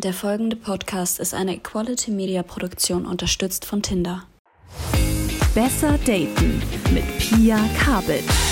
Der 0.00 0.12
folgende 0.12 0.54
Podcast 0.54 1.18
ist 1.18 1.34
eine 1.34 1.56
Equality 1.56 2.12
Media 2.12 2.44
Produktion 2.44 3.04
unterstützt 3.04 3.64
von 3.64 3.82
Tinder. 3.82 4.22
Besser 5.56 5.98
daten 6.06 6.62
mit 6.94 7.18
Pia 7.18 7.58
Kabitsch. 7.80 8.47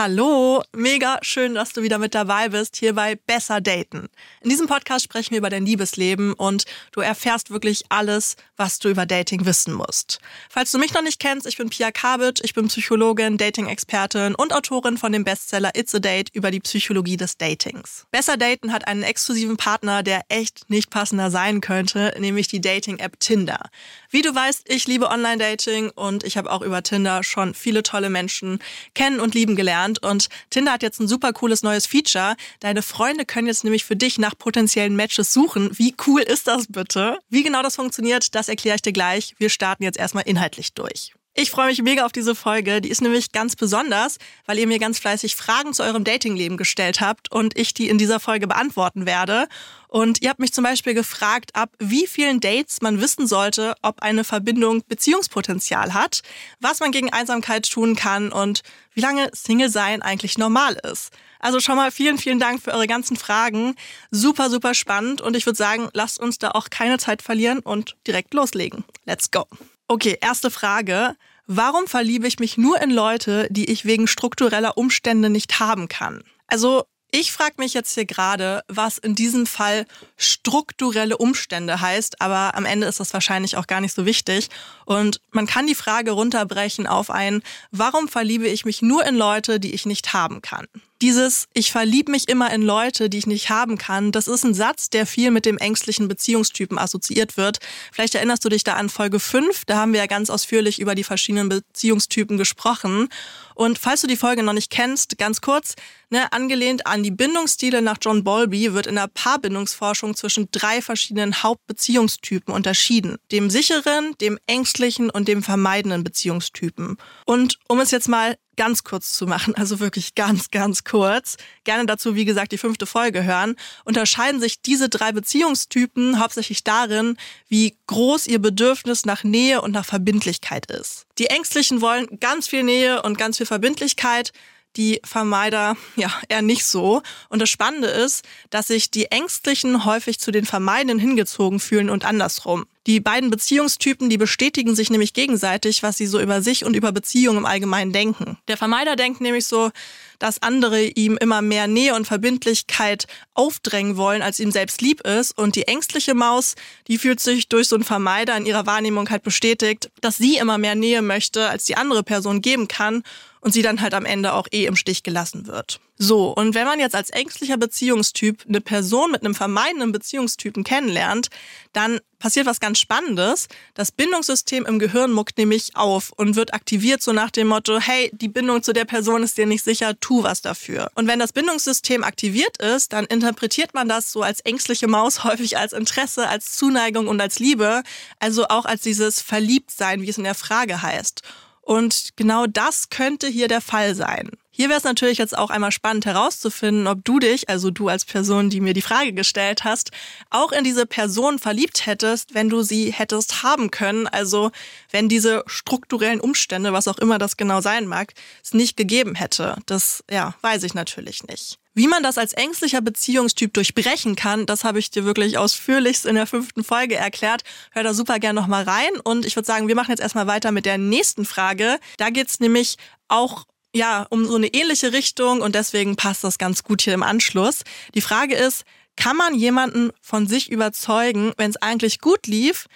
Hallo, 0.00 0.62
mega 0.76 1.18
schön, 1.22 1.56
dass 1.56 1.72
du 1.72 1.82
wieder 1.82 1.98
mit 1.98 2.14
dabei 2.14 2.50
bist 2.50 2.76
hier 2.76 2.94
bei 2.94 3.16
Besser 3.16 3.60
Daten. 3.60 4.08
In 4.42 4.48
diesem 4.48 4.68
Podcast 4.68 5.02
sprechen 5.04 5.32
wir 5.32 5.38
über 5.38 5.50
dein 5.50 5.66
Liebesleben 5.66 6.34
und 6.34 6.66
du 6.92 7.00
erfährst 7.00 7.50
wirklich 7.50 7.82
alles, 7.88 8.36
was 8.56 8.78
du 8.78 8.90
über 8.90 9.06
Dating 9.06 9.44
wissen 9.44 9.74
musst. 9.74 10.20
Falls 10.50 10.70
du 10.70 10.78
mich 10.78 10.94
noch 10.94 11.02
nicht 11.02 11.18
kennst, 11.18 11.48
ich 11.48 11.56
bin 11.56 11.68
Pia 11.68 11.90
Kabitsch, 11.90 12.42
ich 12.44 12.54
bin 12.54 12.68
Psychologin, 12.68 13.38
Dating-Expertin 13.38 14.36
und 14.36 14.54
Autorin 14.54 14.98
von 14.98 15.10
dem 15.10 15.24
Bestseller 15.24 15.72
It's 15.74 15.96
a 15.96 15.98
Date 15.98 16.30
über 16.32 16.52
die 16.52 16.60
Psychologie 16.60 17.16
des 17.16 17.36
Datings. 17.36 18.06
Besser 18.12 18.36
Daten 18.36 18.72
hat 18.72 18.86
einen 18.86 19.02
exklusiven 19.02 19.56
Partner, 19.56 20.04
der 20.04 20.22
echt 20.28 20.70
nicht 20.70 20.90
passender 20.90 21.32
sein 21.32 21.60
könnte, 21.60 22.14
nämlich 22.20 22.46
die 22.46 22.60
Dating-App 22.60 23.18
Tinder. 23.18 23.68
Wie 24.10 24.22
du 24.22 24.34
weißt, 24.34 24.62
ich 24.70 24.86
liebe 24.86 25.10
Online-Dating 25.10 25.90
und 25.90 26.24
ich 26.24 26.38
habe 26.38 26.50
auch 26.50 26.62
über 26.62 26.82
Tinder 26.82 27.22
schon 27.22 27.52
viele 27.52 27.82
tolle 27.82 28.08
Menschen 28.08 28.58
kennen 28.94 29.20
und 29.20 29.34
lieben 29.34 29.54
gelernt 29.54 30.02
und 30.02 30.28
Tinder 30.48 30.72
hat 30.72 30.82
jetzt 30.82 30.98
ein 30.98 31.08
super 31.08 31.34
cooles 31.34 31.62
neues 31.62 31.86
Feature. 31.86 32.34
Deine 32.60 32.80
Freunde 32.80 33.26
können 33.26 33.48
jetzt 33.48 33.64
nämlich 33.64 33.84
für 33.84 33.96
dich 33.96 34.18
nach 34.18 34.36
potenziellen 34.38 34.96
Matches 34.96 35.34
suchen. 35.34 35.76
Wie 35.76 35.94
cool 36.06 36.22
ist 36.22 36.48
das 36.48 36.68
bitte? 36.68 37.18
Wie 37.28 37.42
genau 37.42 37.62
das 37.62 37.76
funktioniert, 37.76 38.34
das 38.34 38.48
erkläre 38.48 38.76
ich 38.76 38.82
dir 38.82 38.92
gleich. 38.92 39.34
Wir 39.36 39.50
starten 39.50 39.82
jetzt 39.82 39.98
erstmal 39.98 40.24
inhaltlich 40.24 40.72
durch. 40.72 41.12
Ich 41.40 41.52
freue 41.52 41.68
mich 41.68 41.80
mega 41.82 42.04
auf 42.04 42.10
diese 42.10 42.34
Folge. 42.34 42.80
Die 42.80 42.88
ist 42.88 43.00
nämlich 43.00 43.30
ganz 43.30 43.54
besonders, 43.54 44.18
weil 44.46 44.58
ihr 44.58 44.66
mir 44.66 44.80
ganz 44.80 44.98
fleißig 44.98 45.36
Fragen 45.36 45.72
zu 45.72 45.84
eurem 45.84 46.02
Datingleben 46.02 46.56
gestellt 46.56 47.00
habt 47.00 47.30
und 47.30 47.56
ich 47.56 47.72
die 47.72 47.88
in 47.88 47.96
dieser 47.96 48.18
Folge 48.18 48.48
beantworten 48.48 49.06
werde. 49.06 49.46
Und 49.86 50.20
ihr 50.20 50.30
habt 50.30 50.40
mich 50.40 50.52
zum 50.52 50.64
Beispiel 50.64 50.94
gefragt, 50.94 51.54
ab 51.54 51.70
wie 51.78 52.08
vielen 52.08 52.40
Dates 52.40 52.80
man 52.80 53.00
wissen 53.00 53.28
sollte, 53.28 53.76
ob 53.82 54.02
eine 54.02 54.24
Verbindung 54.24 54.82
Beziehungspotenzial 54.88 55.94
hat, 55.94 56.22
was 56.58 56.80
man 56.80 56.90
gegen 56.90 57.12
Einsamkeit 57.12 57.70
tun 57.70 57.94
kann 57.94 58.32
und 58.32 58.62
wie 58.94 59.00
lange 59.00 59.30
Single 59.32 59.70
sein 59.70 60.02
eigentlich 60.02 60.38
normal 60.38 60.76
ist. 60.90 61.12
Also 61.38 61.60
schon 61.60 61.76
mal 61.76 61.92
vielen, 61.92 62.18
vielen 62.18 62.40
Dank 62.40 62.60
für 62.60 62.72
eure 62.72 62.88
ganzen 62.88 63.16
Fragen. 63.16 63.76
Super, 64.10 64.50
super 64.50 64.74
spannend 64.74 65.20
und 65.20 65.36
ich 65.36 65.46
würde 65.46 65.56
sagen, 65.56 65.88
lasst 65.92 66.18
uns 66.18 66.38
da 66.38 66.50
auch 66.50 66.68
keine 66.68 66.98
Zeit 66.98 67.22
verlieren 67.22 67.60
und 67.60 67.94
direkt 68.08 68.34
loslegen. 68.34 68.82
Let's 69.06 69.30
go. 69.30 69.46
Okay, 69.90 70.18
erste 70.20 70.50
Frage. 70.50 71.16
Warum 71.46 71.86
verliebe 71.86 72.26
ich 72.26 72.38
mich 72.38 72.58
nur 72.58 72.78
in 72.82 72.90
Leute, 72.90 73.48
die 73.50 73.70
ich 73.70 73.86
wegen 73.86 74.06
struktureller 74.06 74.76
Umstände 74.76 75.30
nicht 75.30 75.60
haben 75.60 75.88
kann? 75.88 76.22
Also 76.46 76.84
ich 77.10 77.32
frage 77.32 77.54
mich 77.56 77.72
jetzt 77.72 77.94
hier 77.94 78.04
gerade, 78.04 78.60
was 78.68 78.98
in 78.98 79.14
diesem 79.14 79.46
Fall 79.46 79.86
strukturelle 80.18 81.16
Umstände 81.16 81.80
heißt, 81.80 82.20
aber 82.20 82.54
am 82.54 82.66
Ende 82.66 82.86
ist 82.86 83.00
das 83.00 83.14
wahrscheinlich 83.14 83.56
auch 83.56 83.66
gar 83.66 83.80
nicht 83.80 83.94
so 83.94 84.04
wichtig. 84.04 84.50
Und 84.84 85.22
man 85.30 85.46
kann 85.46 85.66
die 85.66 85.74
Frage 85.74 86.10
runterbrechen 86.10 86.86
auf 86.86 87.08
ein, 87.08 87.42
warum 87.70 88.08
verliebe 88.08 88.46
ich 88.46 88.66
mich 88.66 88.82
nur 88.82 89.06
in 89.06 89.16
Leute, 89.16 89.58
die 89.58 89.72
ich 89.72 89.86
nicht 89.86 90.12
haben 90.12 90.42
kann? 90.42 90.66
Dieses 91.00 91.46
Ich 91.54 91.70
verliebe 91.70 92.10
mich 92.10 92.28
immer 92.28 92.52
in 92.52 92.62
Leute, 92.62 93.08
die 93.08 93.18
ich 93.18 93.28
nicht 93.28 93.50
haben 93.50 93.78
kann, 93.78 94.10
das 94.10 94.26
ist 94.26 94.44
ein 94.44 94.52
Satz, 94.52 94.90
der 94.90 95.06
viel 95.06 95.30
mit 95.30 95.46
dem 95.46 95.56
ängstlichen 95.56 96.08
Beziehungstypen 96.08 96.76
assoziiert 96.76 97.36
wird. 97.36 97.58
Vielleicht 97.92 98.16
erinnerst 98.16 98.44
du 98.44 98.48
dich 98.48 98.64
da 98.64 98.74
an 98.74 98.88
Folge 98.88 99.20
5, 99.20 99.64
da 99.66 99.76
haben 99.76 99.92
wir 99.92 100.00
ja 100.00 100.06
ganz 100.06 100.28
ausführlich 100.28 100.80
über 100.80 100.96
die 100.96 101.04
verschiedenen 101.04 101.48
Beziehungstypen 101.48 102.36
gesprochen. 102.36 103.08
Und 103.54 103.78
falls 103.78 104.00
du 104.00 104.08
die 104.08 104.16
Folge 104.16 104.42
noch 104.42 104.52
nicht 104.52 104.70
kennst, 104.70 105.18
ganz 105.18 105.40
kurz, 105.40 105.76
ne, 106.10 106.32
angelehnt 106.32 106.88
an 106.88 107.04
die 107.04 107.12
Bindungsstile 107.12 107.80
nach 107.80 107.98
John 108.00 108.24
Bowlby 108.24 108.74
wird 108.74 108.88
in 108.88 108.96
der 108.96 109.08
Paarbindungsforschung 109.08 110.16
zwischen 110.16 110.48
drei 110.50 110.82
verschiedenen 110.82 111.44
Hauptbeziehungstypen 111.44 112.52
unterschieden. 112.52 113.18
Dem 113.30 113.50
sicheren, 113.50 114.16
dem 114.20 114.36
ängstlichen 114.48 115.10
und 115.10 115.28
dem 115.28 115.44
vermeidenden 115.44 116.02
Beziehungstypen. 116.02 116.98
Und 117.24 117.58
um 117.68 117.78
es 117.78 117.92
jetzt 117.92 118.08
mal 118.08 118.36
ganz 118.58 118.82
kurz 118.82 119.14
zu 119.14 119.26
machen, 119.26 119.54
also 119.54 119.78
wirklich 119.78 120.16
ganz, 120.16 120.50
ganz 120.50 120.82
kurz, 120.82 121.36
gerne 121.64 121.86
dazu, 121.86 122.16
wie 122.16 122.24
gesagt, 122.24 122.50
die 122.50 122.58
fünfte 122.58 122.86
Folge 122.86 123.22
hören, 123.22 123.54
unterscheiden 123.84 124.40
sich 124.40 124.60
diese 124.60 124.88
drei 124.88 125.12
Beziehungstypen 125.12 126.18
hauptsächlich 126.20 126.64
darin, 126.64 127.16
wie 127.48 127.78
groß 127.86 128.26
ihr 128.26 128.40
Bedürfnis 128.40 129.06
nach 129.06 129.22
Nähe 129.22 129.62
und 129.62 129.70
nach 129.70 129.84
Verbindlichkeit 129.84 130.66
ist. 130.70 131.06
Die 131.18 131.26
Ängstlichen 131.26 131.80
wollen 131.80 132.18
ganz 132.18 132.48
viel 132.48 132.64
Nähe 132.64 133.00
und 133.02 133.16
ganz 133.16 133.36
viel 133.36 133.46
Verbindlichkeit 133.46 134.32
die 134.76 135.00
Vermeider 135.04 135.76
ja 135.96 136.12
eher 136.28 136.42
nicht 136.42 136.64
so. 136.64 137.02
Und 137.28 137.40
das 137.40 137.50
Spannende 137.50 137.88
ist, 137.88 138.24
dass 138.50 138.66
sich 138.66 138.90
die 138.90 139.06
Ängstlichen 139.06 139.84
häufig 139.84 140.20
zu 140.20 140.30
den 140.30 140.44
Vermeidenden 140.44 140.98
hingezogen 140.98 141.60
fühlen 141.60 141.90
und 141.90 142.04
andersrum. 142.04 142.66
Die 142.86 143.00
beiden 143.00 143.30
Beziehungstypen, 143.30 144.08
die 144.08 144.16
bestätigen 144.16 144.74
sich 144.74 144.88
nämlich 144.88 145.12
gegenseitig, 145.12 145.82
was 145.82 145.98
sie 145.98 146.06
so 146.06 146.20
über 146.20 146.40
sich 146.40 146.64
und 146.64 146.74
über 146.74 146.92
Beziehungen 146.92 147.38
im 147.38 147.46
Allgemeinen 147.46 147.92
denken. 147.92 148.38
Der 148.48 148.56
Vermeider 148.56 148.96
denkt 148.96 149.20
nämlich 149.20 149.46
so, 149.46 149.70
dass 150.18 150.42
andere 150.42 150.82
ihm 150.82 151.16
immer 151.18 151.42
mehr 151.42 151.66
Nähe 151.66 151.94
und 151.94 152.06
Verbindlichkeit 152.06 153.06
aufdrängen 153.34 153.96
wollen, 153.96 154.22
als 154.22 154.40
ihm 154.40 154.50
selbst 154.50 154.80
lieb 154.80 155.02
ist. 155.02 155.36
Und 155.36 155.54
die 155.54 155.68
ängstliche 155.68 156.14
Maus, 156.14 156.54
die 156.86 156.98
fühlt 156.98 157.20
sich 157.20 157.48
durch 157.48 157.68
so 157.68 157.76
einen 157.76 157.84
Vermeider 157.84 158.36
in 158.36 158.46
ihrer 158.46 158.66
Wahrnehmung 158.66 159.10
halt 159.10 159.22
bestätigt, 159.22 159.90
dass 160.00 160.16
sie 160.16 160.36
immer 160.36 160.58
mehr 160.58 160.74
Nähe 160.74 161.02
möchte, 161.02 161.48
als 161.48 161.64
die 161.64 161.76
andere 161.76 162.02
Person 162.02 162.40
geben 162.40 162.68
kann 162.68 163.02
und 163.40 163.52
sie 163.52 163.62
dann 163.62 163.80
halt 163.80 163.94
am 163.94 164.04
Ende 164.04 164.32
auch 164.32 164.48
eh 164.50 164.64
im 164.64 164.76
Stich 164.76 165.02
gelassen 165.02 165.46
wird. 165.46 165.80
So, 166.00 166.32
und 166.32 166.54
wenn 166.54 166.64
man 166.64 166.78
jetzt 166.78 166.94
als 166.94 167.10
ängstlicher 167.10 167.56
Beziehungstyp 167.56 168.44
eine 168.48 168.60
Person 168.60 169.10
mit 169.10 169.24
einem 169.24 169.34
vermeidenden 169.34 169.90
Beziehungstypen 169.90 170.62
kennenlernt, 170.62 171.26
dann 171.72 171.98
passiert 172.20 172.46
was 172.46 172.60
ganz 172.60 172.78
Spannendes. 172.78 173.48
Das 173.74 173.90
Bindungssystem 173.90 174.64
im 174.64 174.78
Gehirn 174.78 175.10
muckt 175.10 175.38
nämlich 175.38 175.74
auf 175.74 176.12
und 176.16 176.36
wird 176.36 176.54
aktiviert 176.54 177.02
so 177.02 177.12
nach 177.12 177.32
dem 177.32 177.48
Motto, 177.48 177.80
hey, 177.80 178.10
die 178.12 178.28
Bindung 178.28 178.62
zu 178.62 178.72
der 178.72 178.84
Person 178.84 179.24
ist 179.24 179.38
dir 179.38 179.46
nicht 179.46 179.64
sicher, 179.64 179.98
tu 179.98 180.22
was 180.22 180.40
dafür. 180.40 180.88
Und 180.94 181.08
wenn 181.08 181.18
das 181.18 181.32
Bindungssystem 181.32 182.04
aktiviert 182.04 182.58
ist, 182.58 182.92
dann 182.92 183.04
interpretiert 183.06 183.74
man 183.74 183.88
das 183.88 184.12
so 184.12 184.22
als 184.22 184.38
ängstliche 184.42 184.86
Maus 184.86 185.24
häufig 185.24 185.58
als 185.58 185.72
Interesse, 185.72 186.28
als 186.28 186.52
Zuneigung 186.52 187.08
und 187.08 187.20
als 187.20 187.40
Liebe, 187.40 187.82
also 188.20 188.46
auch 188.46 188.66
als 188.66 188.82
dieses 188.82 189.20
Verliebtsein, 189.20 190.02
wie 190.02 190.08
es 190.08 190.18
in 190.18 190.24
der 190.24 190.36
Frage 190.36 190.80
heißt. 190.80 191.22
Und 191.62 192.16
genau 192.16 192.46
das 192.46 192.88
könnte 192.88 193.26
hier 193.26 193.48
der 193.48 193.60
Fall 193.60 193.96
sein. 193.96 194.30
Hier 194.60 194.68
wäre 194.68 194.78
es 194.78 194.84
natürlich 194.84 195.18
jetzt 195.18 195.38
auch 195.38 195.50
einmal 195.50 195.70
spannend 195.70 196.04
herauszufinden, 196.04 196.88
ob 196.88 197.04
du 197.04 197.20
dich, 197.20 197.48
also 197.48 197.70
du 197.70 197.86
als 197.86 198.04
Person, 198.04 198.50
die 198.50 198.60
mir 198.60 198.74
die 198.74 198.82
Frage 198.82 199.12
gestellt 199.12 199.62
hast, 199.62 199.92
auch 200.30 200.50
in 200.50 200.64
diese 200.64 200.84
Person 200.84 201.38
verliebt 201.38 201.86
hättest, 201.86 202.34
wenn 202.34 202.48
du 202.48 202.62
sie 202.62 202.92
hättest 202.92 203.44
haben 203.44 203.70
können. 203.70 204.08
Also 204.08 204.50
wenn 204.90 205.08
diese 205.08 205.44
strukturellen 205.46 206.18
Umstände, 206.18 206.72
was 206.72 206.88
auch 206.88 206.98
immer 206.98 207.18
das 207.18 207.36
genau 207.36 207.60
sein 207.60 207.86
mag, 207.86 208.14
es 208.42 208.52
nicht 208.52 208.76
gegeben 208.76 209.14
hätte. 209.14 209.58
Das, 209.66 210.02
ja, 210.10 210.34
weiß 210.40 210.64
ich 210.64 210.74
natürlich 210.74 211.22
nicht. 211.22 211.60
Wie 211.74 211.86
man 211.86 212.02
das 212.02 212.18
als 212.18 212.32
ängstlicher 212.32 212.80
Beziehungstyp 212.80 213.54
durchbrechen 213.54 214.16
kann, 214.16 214.44
das 214.44 214.64
habe 214.64 214.80
ich 214.80 214.90
dir 214.90 215.04
wirklich 215.04 215.38
ausführlichst 215.38 216.04
in 216.04 216.16
der 216.16 216.26
fünften 216.26 216.64
Folge 216.64 216.96
erklärt. 216.96 217.42
Hör 217.70 217.84
da 217.84 217.94
super 217.94 218.18
gerne 218.18 218.40
nochmal 218.40 218.64
rein. 218.64 218.98
Und 219.04 219.24
ich 219.24 219.36
würde 219.36 219.46
sagen, 219.46 219.68
wir 219.68 219.76
machen 219.76 219.92
jetzt 219.92 220.00
erstmal 220.00 220.26
weiter 220.26 220.50
mit 220.50 220.66
der 220.66 220.78
nächsten 220.78 221.24
Frage. 221.24 221.78
Da 221.96 222.10
geht 222.10 222.28
es 222.28 222.40
nämlich 222.40 222.74
auch 223.06 223.44
ja, 223.74 224.06
um 224.10 224.26
so 224.26 224.36
eine 224.36 224.48
ähnliche 224.48 224.92
Richtung 224.92 225.40
und 225.40 225.54
deswegen 225.54 225.96
passt 225.96 226.24
das 226.24 226.38
ganz 226.38 226.62
gut 226.62 226.82
hier 226.82 226.94
im 226.94 227.02
Anschluss. 227.02 227.62
Die 227.94 228.00
Frage 228.00 228.34
ist, 228.34 228.64
kann 228.96 229.16
man 229.16 229.34
jemanden 229.34 229.90
von 230.00 230.26
sich 230.26 230.50
überzeugen, 230.50 231.32
wenn 231.36 231.50
es 231.50 231.56
eigentlich 231.56 232.00
gut 232.00 232.26
lief, 232.26 232.66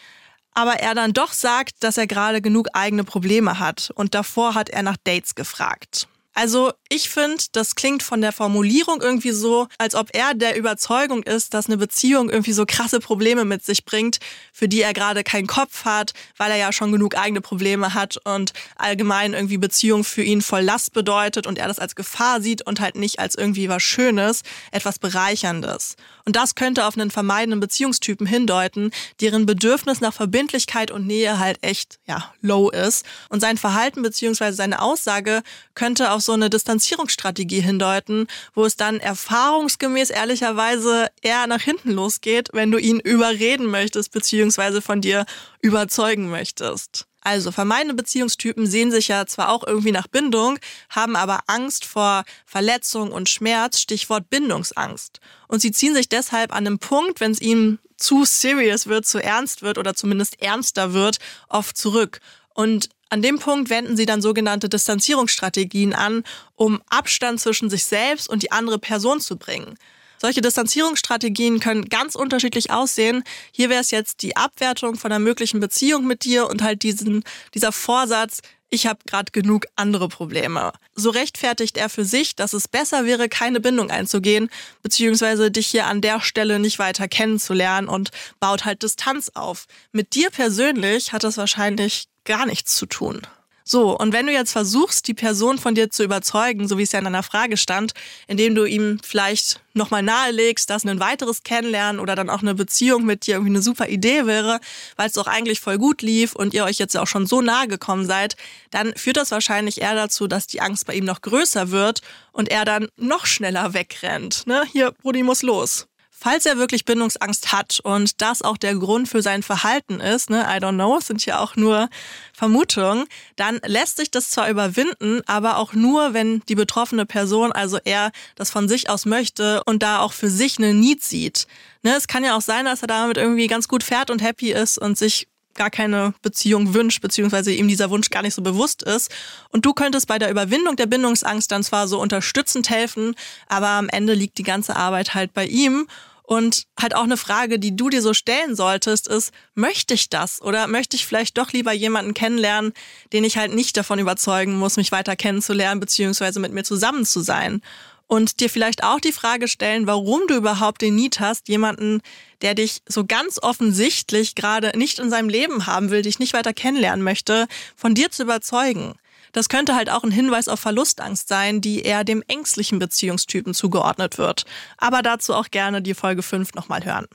aber 0.55 0.75
er 0.75 0.95
dann 0.95 1.13
doch 1.13 1.33
sagt, 1.33 1.83
dass 1.83 1.97
er 1.97 2.07
gerade 2.07 2.41
genug 2.41 2.69
eigene 2.75 3.05
Probleme 3.05 3.59
hat 3.59 3.91
und 3.95 4.15
davor 4.15 4.55
hat 4.55 4.71
er 4.71 4.83
nach 4.83 4.97
Dates 5.03 5.35
gefragt? 5.35 6.09
Also 6.35 6.73
ich 6.95 7.09
finde, 7.09 7.43
das 7.53 7.75
klingt 7.75 8.03
von 8.03 8.21
der 8.21 8.33
Formulierung 8.33 9.01
irgendwie 9.01 9.31
so, 9.31 9.67
als 9.79 9.95
ob 9.95 10.11
er 10.13 10.35
der 10.35 10.59
Überzeugung 10.59 11.23
ist, 11.23 11.55
dass 11.55 11.65
eine 11.65 11.79
Beziehung 11.79 12.29
irgendwie 12.29 12.53
so 12.53 12.67
krasse 12.67 13.01
Probleme 13.01 13.47
mit 13.47 13.65
sich 13.65 13.87
bringt, 13.87 14.19
für 14.53 14.69
die 14.69 14.83
er 14.83 14.93
gerade 14.93 15.25
keinen 15.25 15.47
Kopf 15.47 15.87
hat, 15.87 16.13
weil 16.37 16.51
er 16.51 16.59
ja 16.59 16.71
schon 16.71 16.93
genug 16.93 17.17
eigene 17.17 17.41
Probleme 17.41 17.95
hat 17.95 18.19
und 18.27 18.53
allgemein 18.77 19.33
irgendwie 19.33 19.57
Beziehung 19.57 20.05
für 20.05 20.23
ihn 20.23 20.43
voll 20.43 20.61
Last 20.61 20.93
bedeutet 20.93 21.47
und 21.47 21.59
er 21.59 21.67
das 21.67 21.79
als 21.79 21.95
Gefahr 21.95 22.43
sieht 22.43 22.61
und 22.67 22.79
halt 22.79 22.97
nicht 22.97 23.21
als 23.21 23.37
irgendwie 23.37 23.71
was 23.71 23.83
Schönes, 23.83 24.43
etwas 24.71 24.99
Bereicherndes. 24.99 25.97
Und 26.27 26.37
das 26.37 26.55
könnte 26.55 26.85
auf 26.85 26.99
einen 26.99 27.11
vermeidenden 27.11 27.61
Beziehungstypen 27.61 28.27
hindeuten, 28.27 28.91
deren 29.23 29.47
Bedürfnis 29.47 30.03
nach 30.03 30.13
Verbindlichkeit 30.13 30.91
und 30.91 31.07
Nähe 31.07 31.39
halt 31.39 31.57
echt, 31.63 31.99
ja, 32.07 32.35
low 32.43 32.69
ist. 32.69 33.07
Und 33.31 33.41
sein 33.41 33.57
Verhalten 33.57 34.03
beziehungsweise 34.03 34.59
seine 34.59 34.83
Aussage 34.83 35.43
könnte 35.75 36.13
auf 36.13 36.21
so 36.21 36.33
eine 36.33 36.51
Distanzierungsstrategie 36.83 37.61
hindeuten, 37.61 38.27
wo 38.55 38.65
es 38.65 38.77
dann 38.77 38.99
erfahrungsgemäß 38.99 40.11
ehrlicherweise 40.11 41.07
eher 41.23 41.47
nach 41.47 41.63
hinten 41.63 41.93
losgeht, 41.93 42.49
wenn 42.53 42.73
du 42.73 42.79
ihn 42.79 42.99
überreden 42.99 43.67
möchtest 43.67 44.11
beziehungsweise 44.11 44.83
von 44.83 45.01
dir 45.01 45.25
überzeugen 45.61 46.29
möchtest. 46.29 47.07
Also 47.21 47.53
vermeidende 47.53 47.95
Beziehungstypen 47.95 48.67
sehen 48.67 48.91
sich 48.91 49.07
ja 49.07 49.27
zwar 49.27 49.51
auch 49.51 49.65
irgendwie 49.65 49.93
nach 49.93 50.09
Bindung, 50.09 50.59
haben 50.91 51.15
aber 51.15 51.41
Angst 51.47 51.85
vor 51.85 52.25
Verletzung 52.47 53.13
und 53.13 53.29
Schmerz, 53.29 53.79
Stichwort 53.79 54.29
Bindungsangst. 54.29 55.21
Und 55.47 55.61
sie 55.63 55.71
ziehen 55.71 55.95
sich 55.95 56.09
deshalb 56.09 56.51
an 56.51 56.67
einem 56.67 56.81
Punkt, 56.81 57.21
wenn 57.21 57.31
es 57.31 57.41
ihnen 57.41 57.79
zu 57.97 58.25
serious 58.25 58.89
wird, 58.89 59.07
zu 59.07 59.23
ernst 59.23 59.63
wird 59.63 59.79
oder 59.79 59.95
zumindest 59.95 60.43
ernster 60.43 60.95
wird, 60.95 61.19
oft 61.49 61.77
zurück. 61.77 62.19
Und 62.55 62.89
an 63.13 63.21
dem 63.21 63.39
Punkt 63.39 63.69
wenden 63.69 63.95
sie 63.95 64.07
dann 64.07 64.23
sogenannte 64.23 64.71
Distanzierungsstrategien 64.71 65.93
an, 65.93 66.25
um 66.57 66.81
Abstand 66.89 67.41
zwischen 67.41 67.69
sich 67.69 67.85
selbst 67.85 68.27
und 68.27 68.43
die 68.43 68.53
andere 68.53 68.79
Person 68.79 69.21
zu 69.21 69.37
bringen. 69.37 69.77
Solche 70.17 70.41
Distanzierungsstrategien 70.41 71.61
können 71.61 71.91
ganz 71.91 72.15
unterschiedlich 72.15 72.71
aussehen. 72.71 73.23
Hier 73.51 73.69
wäre 73.69 73.83
es 73.83 73.91
jetzt 73.91 74.23
die 74.23 74.35
Abwertung 74.37 74.95
von 74.95 75.13
einer 75.13 75.19
möglichen 75.19 75.61
Beziehung 75.61 76.07
mit 76.07 76.25
dir 76.25 76.49
und 76.49 76.63
halt 76.63 76.85
diesen, 76.85 77.23
dieser 77.53 77.71
Vorsatz, 77.71 78.41
ich 78.71 78.87
habe 78.87 79.01
gerade 79.07 79.31
genug 79.31 79.67
andere 79.77 80.09
Probleme. 80.09 80.73
So 80.95 81.11
rechtfertigt 81.11 81.77
er 81.77 81.91
für 81.91 82.07
sich, 82.07 82.35
dass 82.35 82.55
es 82.55 82.67
besser 82.67 83.05
wäre, 83.05 83.29
keine 83.29 83.61
Bindung 83.61 83.91
einzugehen, 83.91 84.49
beziehungsweise 84.83 85.51
dich 85.51 85.67
hier 85.67 85.85
an 85.85 86.01
der 86.01 86.23
Stelle 86.23 86.59
nicht 86.59 86.79
weiter 86.79 87.09
kennenzulernen 87.09 87.89
und 87.89 88.09
baut 88.41 88.65
halt 88.65 88.83
Distanz 88.83 89.33
auf. 89.35 89.67
Mit 89.93 90.15
dir 90.15 90.31
persönlich 90.31 91.13
hat 91.13 91.25
das 91.25 91.37
wahrscheinlich 91.37 92.07
gar 92.25 92.47
nichts 92.47 92.77
zu 92.77 92.87
tun. 92.87 93.23
So, 93.65 93.97
und 93.97 94.13
wenn 94.13 94.27
du 94.27 94.33
jetzt 94.33 94.53
versuchst, 94.53 95.07
die 95.07 95.15
Person 95.15 95.57
von 95.57 95.75
dir 95.75 95.89
zu 95.89 96.03
überzeugen, 96.03 96.67
so 96.67 96.79
wie 96.79 96.83
es 96.83 96.93
ja 96.93 96.99
in 96.99 97.05
deiner 97.05 97.23
Frage 97.23 97.57
stand, 97.57 97.93
indem 98.27 98.55
du 98.55 98.65
ihm 98.65 98.99
vielleicht 99.03 99.61
nochmal 99.73 100.03
nahelegst, 100.03 100.69
dass 100.69 100.85
ein 100.85 101.01
weiteres 101.01 101.45
Kennenlernen 101.45 102.01
oder 102.01 102.17
dann 102.17 102.29
auch 102.29 102.43
eine 102.43 102.55
Beziehung 102.55 103.05
mit 103.05 103.27
dir 103.27 103.37
irgendwie 103.37 103.53
eine 103.53 103.63
super 103.63 103.89
Idee 103.89 104.27
wäre, 104.27 104.61
weil 104.97 105.07
es 105.07 105.15
doch 105.15 105.29
eigentlich 105.29 105.61
voll 105.61 105.79
gut 105.79 106.03
lief 106.03 106.35
und 106.35 106.55
ihr 106.55 106.65
euch 106.65 106.79
jetzt 106.79 106.97
auch 106.97 107.07
schon 107.07 107.27
so 107.27 107.41
nahe 107.41 107.69
gekommen 107.69 108.05
seid, 108.05 108.37
dann 108.71 108.95
führt 108.97 109.17
das 109.17 109.31
wahrscheinlich 109.31 109.81
eher 109.81 109.95
dazu, 109.95 110.27
dass 110.27 110.47
die 110.47 110.61
Angst 110.61 110.87
bei 110.87 110.95
ihm 110.95 111.05
noch 111.05 111.23
größer 111.23 111.71
wird 111.71 112.03
und 112.33 112.51
er 112.51 112.65
dann 112.65 112.89
noch 112.97 113.27
schneller 113.27 113.75
wegrennt. 113.75 114.47
Ne? 114.47 114.65
Hier, 114.73 114.91
Brudi 114.91 115.23
muss 115.23 115.43
los. 115.43 115.87
Falls 116.23 116.47
er 116.47 116.57
wirklich 116.57 116.85
Bindungsangst 116.85 117.51
hat 117.51 117.81
und 117.83 118.23
das 118.23 118.43
auch 118.43 118.57
der 118.57 118.77
Grund 118.77 119.09
für 119.09 119.23
sein 119.23 119.43
Verhalten 119.43 119.99
ist, 119.99 120.31
ne, 120.31 120.43
I 120.43 120.63
don't 120.63 120.75
know, 120.75 121.01
sind 121.01 121.27
ja 121.27 121.41
auch 121.41 121.57
nur 121.57 121.89
Vermutungen, 122.33 123.07
dann 123.35 123.59
lässt 123.67 123.97
sich 123.97 124.09
das 124.09 124.31
zwar 124.31 124.49
überwinden, 124.49 125.23
aber 125.27 125.57
auch 125.57 125.73
nur, 125.73 126.15
wenn 126.15 126.39
die 126.49 126.55
betroffene 126.55 127.07
Person, 127.07 127.51
also 127.51 127.81
er, 127.83 128.13
das 128.37 128.53
von 128.53 128.69
sich 128.69 128.89
aus 128.89 129.05
möchte 129.05 129.65
und 129.65 129.83
da 129.83 129.99
auch 129.99 130.13
für 130.13 130.31
sich 130.31 130.59
eine 130.59 130.75
Need 130.75 131.03
sieht. 131.03 131.49
Ne, 131.83 131.97
es 131.97 132.07
kann 132.07 132.23
ja 132.23 132.37
auch 132.37 132.41
sein, 132.41 132.67
dass 132.67 132.83
er 132.83 132.87
damit 132.87 133.17
irgendwie 133.17 133.49
ganz 133.49 133.67
gut 133.67 133.83
fährt 133.83 134.09
und 134.09 134.23
happy 134.23 134.53
ist 134.53 134.79
und 134.79 134.97
sich 134.97 135.27
gar 135.55 135.71
keine 135.71 136.15
Beziehung 136.23 136.73
wünscht, 136.73 137.03
beziehungsweise 137.03 137.53
ihm 137.53 137.67
dieser 137.67 137.91
Wunsch 137.91 138.11
gar 138.11 138.23
nicht 138.23 138.35
so 138.35 138.43
bewusst 138.43 138.85
ist. 138.85 139.11
Und 139.51 139.67
du 139.67 139.73
könntest 139.73 140.07
bei 140.07 140.21
der 140.21 140.31
Überwindung 140.31 140.77
der 140.77 140.87
Bindungsangst 140.87 141.51
dann 141.51 141.65
zwar 141.65 141.89
so 141.89 142.01
unterstützend 142.01 142.71
helfen, 142.71 143.17
aber 143.49 143.71
am 143.71 143.89
Ende 143.89 144.15
liegt 144.15 144.39
die 144.39 144.45
ganze 144.45 144.77
Arbeit 144.77 145.15
halt 145.15 145.35
bei 145.35 145.47
ihm. 145.47 145.89
Und 146.23 146.65
halt 146.81 146.95
auch 146.95 147.03
eine 147.03 147.17
Frage, 147.17 147.59
die 147.59 147.77
du 147.77 147.91
dir 147.91 148.01
so 148.01 148.15
stellen 148.15 148.55
solltest, 148.55 149.09
ist, 149.09 149.33
möchte 149.55 149.95
ich 149.95 150.09
das? 150.09 150.41
Oder 150.41 150.67
möchte 150.67 150.97
ich 150.97 151.07
vielleicht 151.07 151.37
doch 151.37 151.53
lieber 151.53 151.73
jemanden 151.73 152.15
kennenlernen, 152.15 152.73
den 153.13 153.25
ich 153.25 153.37
halt 153.37 153.55
nicht 153.55 153.77
davon 153.77 153.99
überzeugen 153.99 154.59
muss, 154.59 154.77
mich 154.77 154.93
weiter 154.93 155.17
kennenzulernen, 155.17 155.81
beziehungsweise 155.81 156.41
mit 156.41 156.53
mir 156.53 156.65
zusammen 156.65 157.05
zu 157.05 157.21
sein? 157.21 157.61
Und 158.07 158.41
dir 158.41 158.51
vielleicht 158.51 158.85
auch 158.85 159.01
die 159.01 159.13
Frage 159.13 159.49
stellen, 159.49 159.87
warum 159.87 160.21
du 160.29 160.35
überhaupt 160.35 160.83
den 160.83 160.95
Need 160.95 161.19
hast, 161.19 161.49
jemanden, 161.49 162.03
der 162.43 162.55
dich 162.55 162.83
so 162.87 163.07
ganz 163.07 163.39
offensichtlich 163.41 164.35
gerade 164.35 164.77
nicht 164.77 164.99
in 164.99 165.09
seinem 165.09 165.31
Leben 165.31 165.67
haben 165.67 165.91
will, 165.91 166.03
dich 166.03 166.19
nicht 166.19 166.35
weiter 166.35 166.53
kennenlernen 166.53 167.03
möchte, 167.03 167.47
von 167.75 167.95
dir 167.95 168.11
zu 168.11 168.25
überzeugen. 168.25 168.95
Das 169.33 169.49
könnte 169.49 169.75
halt 169.75 169.91
auch 169.91 170.05
ein 170.05 170.11
Hinweis 170.11 170.49
auf 170.49 170.61
Verlustangst 170.61 171.29
sein, 171.29 171.61
die 171.61 171.81
eher 171.81 172.05
dem 172.05 172.23
ängstlichen 172.29 172.79
Beziehungstypen 172.79 173.55
zugeordnet 173.55 174.19
wird. 174.19 174.45
Aber 174.77 175.03
dazu 175.03 175.35
auch 175.35 175.51
gerne 175.51 175.83
die 175.83 175.95
Folge 175.95 176.23
5 176.23 176.55
nochmal 176.55 176.85
hören. 176.85 177.07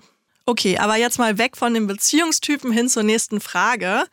Okay, 0.46 0.78
aber 0.78 0.96
jetzt 0.96 1.20
mal 1.20 1.38
weg 1.38 1.58
von 1.58 1.74
den 1.74 1.88
Beziehungstypen 1.88 2.72
hin 2.72 2.90
zur 2.90 3.04
nächsten 3.04 3.40
Frage. 3.40 4.06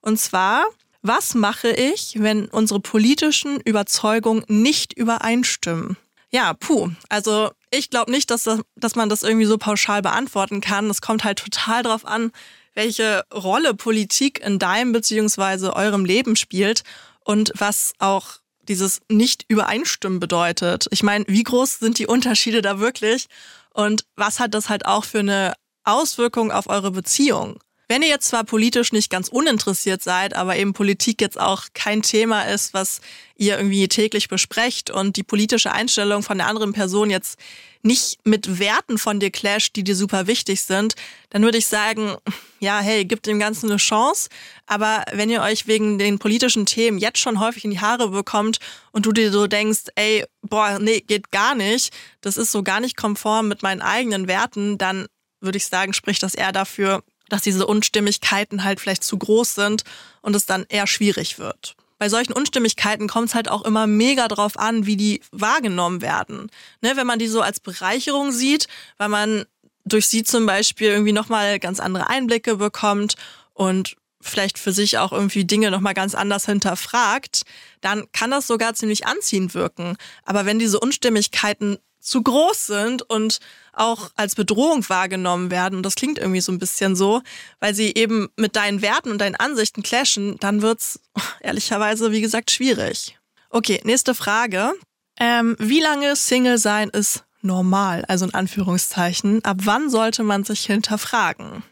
Und 0.00 0.18
zwar, 0.18 0.64
was 1.02 1.34
mache 1.34 1.70
ich, 1.70 2.14
wenn 2.18 2.46
unsere 2.46 2.80
politischen 2.80 3.60
Überzeugungen 3.60 4.44
nicht 4.48 4.92
übereinstimmen? 4.94 5.96
Ja, 6.30 6.54
puh. 6.54 6.90
Also 7.10 7.50
ich 7.70 7.90
glaube 7.90 8.10
nicht, 8.10 8.30
dass, 8.30 8.44
das, 8.44 8.60
dass 8.74 8.96
man 8.96 9.08
das 9.08 9.22
irgendwie 9.22 9.44
so 9.44 9.58
pauschal 9.58 10.00
beantworten 10.00 10.60
kann. 10.62 10.88
Es 10.88 11.02
kommt 11.02 11.24
halt 11.24 11.38
total 11.38 11.82
drauf 11.82 12.06
an, 12.06 12.32
welche 12.74 13.24
Rolle 13.32 13.74
Politik 13.74 14.40
in 14.44 14.58
deinem 14.58 14.92
bzw. 14.92 15.68
eurem 15.68 16.06
Leben 16.06 16.36
spielt 16.36 16.84
und 17.24 17.52
was 17.56 17.92
auch 17.98 18.38
dieses 18.62 19.00
Nicht-Übereinstimmen 19.08 20.20
bedeutet. 20.20 20.86
Ich 20.90 21.02
meine, 21.02 21.24
wie 21.28 21.42
groß 21.42 21.78
sind 21.78 21.98
die 21.98 22.06
Unterschiede 22.06 22.62
da 22.62 22.78
wirklich 22.78 23.26
und 23.74 24.04
was 24.16 24.40
hat 24.40 24.54
das 24.54 24.68
halt 24.68 24.86
auch 24.86 25.04
für 25.04 25.20
eine 25.20 25.54
Auswirkung 25.84 26.52
auf 26.52 26.68
eure 26.68 26.92
Beziehung? 26.92 27.58
Wenn 27.92 28.00
ihr 28.00 28.08
jetzt 28.08 28.28
zwar 28.28 28.44
politisch 28.44 28.92
nicht 28.92 29.10
ganz 29.10 29.28
uninteressiert 29.28 30.02
seid, 30.02 30.34
aber 30.34 30.56
eben 30.56 30.72
Politik 30.72 31.20
jetzt 31.20 31.38
auch 31.38 31.64
kein 31.74 32.00
Thema 32.00 32.44
ist, 32.44 32.72
was 32.72 33.02
ihr 33.36 33.58
irgendwie 33.58 33.86
täglich 33.86 34.28
besprecht 34.28 34.88
und 34.88 35.16
die 35.16 35.22
politische 35.22 35.72
Einstellung 35.72 36.22
von 36.22 36.38
der 36.38 36.46
anderen 36.46 36.72
Person 36.72 37.10
jetzt 37.10 37.38
nicht 37.82 38.18
mit 38.24 38.58
Werten 38.58 38.96
von 38.96 39.20
dir 39.20 39.30
clasht, 39.30 39.76
die 39.76 39.84
dir 39.84 39.94
super 39.94 40.26
wichtig 40.26 40.62
sind, 40.62 40.94
dann 41.28 41.42
würde 41.42 41.58
ich 41.58 41.66
sagen, 41.66 42.16
ja, 42.60 42.80
hey, 42.80 43.04
gibt 43.04 43.26
dem 43.26 43.38
Ganzen 43.38 43.68
eine 43.68 43.76
Chance. 43.76 44.30
Aber 44.66 45.04
wenn 45.12 45.28
ihr 45.28 45.42
euch 45.42 45.66
wegen 45.66 45.98
den 45.98 46.18
politischen 46.18 46.64
Themen 46.64 46.96
jetzt 46.96 47.18
schon 47.18 47.40
häufig 47.40 47.66
in 47.66 47.72
die 47.72 47.80
Haare 47.80 48.08
bekommt 48.08 48.56
und 48.92 49.04
du 49.04 49.12
dir 49.12 49.30
so 49.30 49.46
denkst, 49.46 49.90
ey, 49.96 50.24
boah, 50.40 50.78
nee, 50.78 51.02
geht 51.02 51.30
gar 51.30 51.54
nicht, 51.54 51.92
das 52.22 52.38
ist 52.38 52.52
so 52.52 52.62
gar 52.62 52.80
nicht 52.80 52.96
konform 52.96 53.48
mit 53.48 53.62
meinen 53.62 53.82
eigenen 53.82 54.28
Werten, 54.28 54.78
dann 54.78 55.08
würde 55.42 55.58
ich 55.58 55.66
sagen, 55.66 55.92
spricht 55.92 56.22
das 56.22 56.34
eher 56.34 56.52
dafür, 56.52 57.02
dass 57.32 57.42
diese 57.42 57.66
Unstimmigkeiten 57.66 58.62
halt 58.62 58.78
vielleicht 58.78 59.04
zu 59.04 59.16
groß 59.16 59.54
sind 59.54 59.84
und 60.20 60.36
es 60.36 60.46
dann 60.46 60.66
eher 60.68 60.86
schwierig 60.86 61.38
wird 61.38 61.74
bei 62.02 62.08
solchen 62.08 62.32
Unstimmigkeiten 62.32 63.06
kommt 63.06 63.28
es 63.28 63.34
halt 63.36 63.48
auch 63.48 63.64
immer 63.64 63.86
mega 63.86 64.26
drauf 64.26 64.58
an, 64.58 64.86
wie 64.86 64.96
die 64.96 65.20
wahrgenommen 65.30 66.02
werden. 66.02 66.50
Ne, 66.80 66.96
wenn 66.96 67.06
man 67.06 67.20
die 67.20 67.28
so 67.28 67.42
als 67.42 67.60
Bereicherung 67.60 68.32
sieht, 68.32 68.66
weil 68.98 69.08
man 69.08 69.44
durch 69.84 70.08
sie 70.08 70.24
zum 70.24 70.44
Beispiel 70.44 70.88
irgendwie 70.88 71.12
nochmal 71.12 71.60
ganz 71.60 71.78
andere 71.78 72.08
Einblicke 72.08 72.56
bekommt 72.56 73.14
und 73.54 73.94
vielleicht 74.20 74.58
für 74.58 74.72
sich 74.72 74.98
auch 74.98 75.12
irgendwie 75.12 75.44
Dinge 75.44 75.70
nochmal 75.70 75.94
ganz 75.94 76.16
anders 76.16 76.46
hinterfragt, 76.46 77.42
dann 77.82 78.10
kann 78.10 78.32
das 78.32 78.48
sogar 78.48 78.74
ziemlich 78.74 79.06
anziehend 79.06 79.54
wirken. 79.54 79.96
Aber 80.24 80.44
wenn 80.44 80.58
diese 80.58 80.80
Unstimmigkeiten 80.80 81.78
zu 82.02 82.22
groß 82.22 82.66
sind 82.66 83.02
und 83.08 83.38
auch 83.72 84.10
als 84.16 84.34
Bedrohung 84.34 84.86
wahrgenommen 84.88 85.50
werden, 85.50 85.76
und 85.76 85.82
das 85.84 85.94
klingt 85.94 86.18
irgendwie 86.18 86.40
so 86.40 86.52
ein 86.52 86.58
bisschen 86.58 86.94
so, 86.96 87.22
weil 87.60 87.74
sie 87.74 87.94
eben 87.94 88.28
mit 88.36 88.56
deinen 88.56 88.82
Werten 88.82 89.10
und 89.10 89.18
deinen 89.18 89.36
Ansichten 89.36 89.82
clashen, 89.82 90.36
dann 90.40 90.60
wird's 90.60 91.00
ehrlicherweise, 91.40 92.12
wie 92.12 92.20
gesagt, 92.20 92.50
schwierig. 92.50 93.18
Okay, 93.48 93.80
nächste 93.84 94.14
Frage. 94.14 94.72
Ähm, 95.18 95.56
wie 95.58 95.80
lange 95.80 96.16
Single 96.16 96.58
sein 96.58 96.88
ist 96.88 97.24
normal, 97.42 98.04
also 98.08 98.24
in 98.24 98.34
Anführungszeichen? 98.34 99.44
Ab 99.44 99.58
wann 99.62 99.90
sollte 99.90 100.22
man 100.22 100.44
sich 100.44 100.66
hinterfragen? 100.66 101.62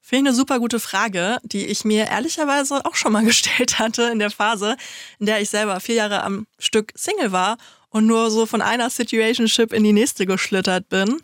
Finde 0.00 0.30
ich 0.30 0.32
eine 0.32 0.34
super 0.34 0.58
gute 0.58 0.80
Frage, 0.80 1.38
die 1.42 1.66
ich 1.66 1.84
mir 1.84 2.06
ehrlicherweise 2.06 2.86
auch 2.86 2.94
schon 2.94 3.12
mal 3.12 3.24
gestellt 3.26 3.78
hatte 3.78 4.04
in 4.04 4.18
der 4.18 4.30
Phase, 4.30 4.76
in 5.18 5.26
der 5.26 5.42
ich 5.42 5.50
selber 5.50 5.80
vier 5.80 5.96
Jahre 5.96 6.22
am 6.22 6.46
Stück 6.58 6.92
Single 6.94 7.32
war 7.32 7.58
und 7.90 8.06
nur 8.06 8.30
so 8.30 8.46
von 8.46 8.62
einer 8.62 8.90
Situationship 8.90 9.72
in 9.72 9.84
die 9.84 9.92
nächste 9.92 10.26
geschlittert 10.26 10.88
bin. 10.88 11.20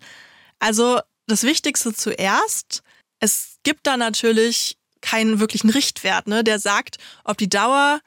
Also 0.59 1.01
das 1.27 1.43
Wichtigste 1.43 1.95
zuerst, 1.95 2.83
es 3.21 3.59
gibt 3.63 3.87
da 3.87 3.97
natürlich 3.97 4.77
keinen 5.01 5.39
wirklichen 5.39 5.71
Richtwert, 5.71 6.27
ne, 6.27 6.43
der 6.43 6.59
sagt, 6.59 6.97
ob 7.25 7.37
die 7.37 7.49
Dauer, 7.49 8.01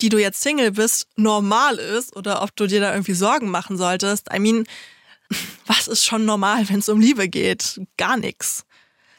die 0.00 0.08
du 0.08 0.18
jetzt 0.18 0.40
Single 0.40 0.72
bist, 0.72 1.06
normal 1.16 1.78
ist 1.78 2.16
oder 2.16 2.42
ob 2.42 2.54
du 2.56 2.66
dir 2.66 2.80
da 2.80 2.92
irgendwie 2.92 3.14
Sorgen 3.14 3.48
machen 3.48 3.76
solltest. 3.76 4.28
I 4.34 4.40
mean, 4.40 4.66
was 5.66 5.86
ist 5.86 6.04
schon 6.04 6.24
normal, 6.24 6.68
wenn 6.68 6.80
es 6.80 6.88
um 6.88 7.00
Liebe 7.00 7.28
geht? 7.28 7.80
Gar 7.96 8.16
nichts. 8.16 8.64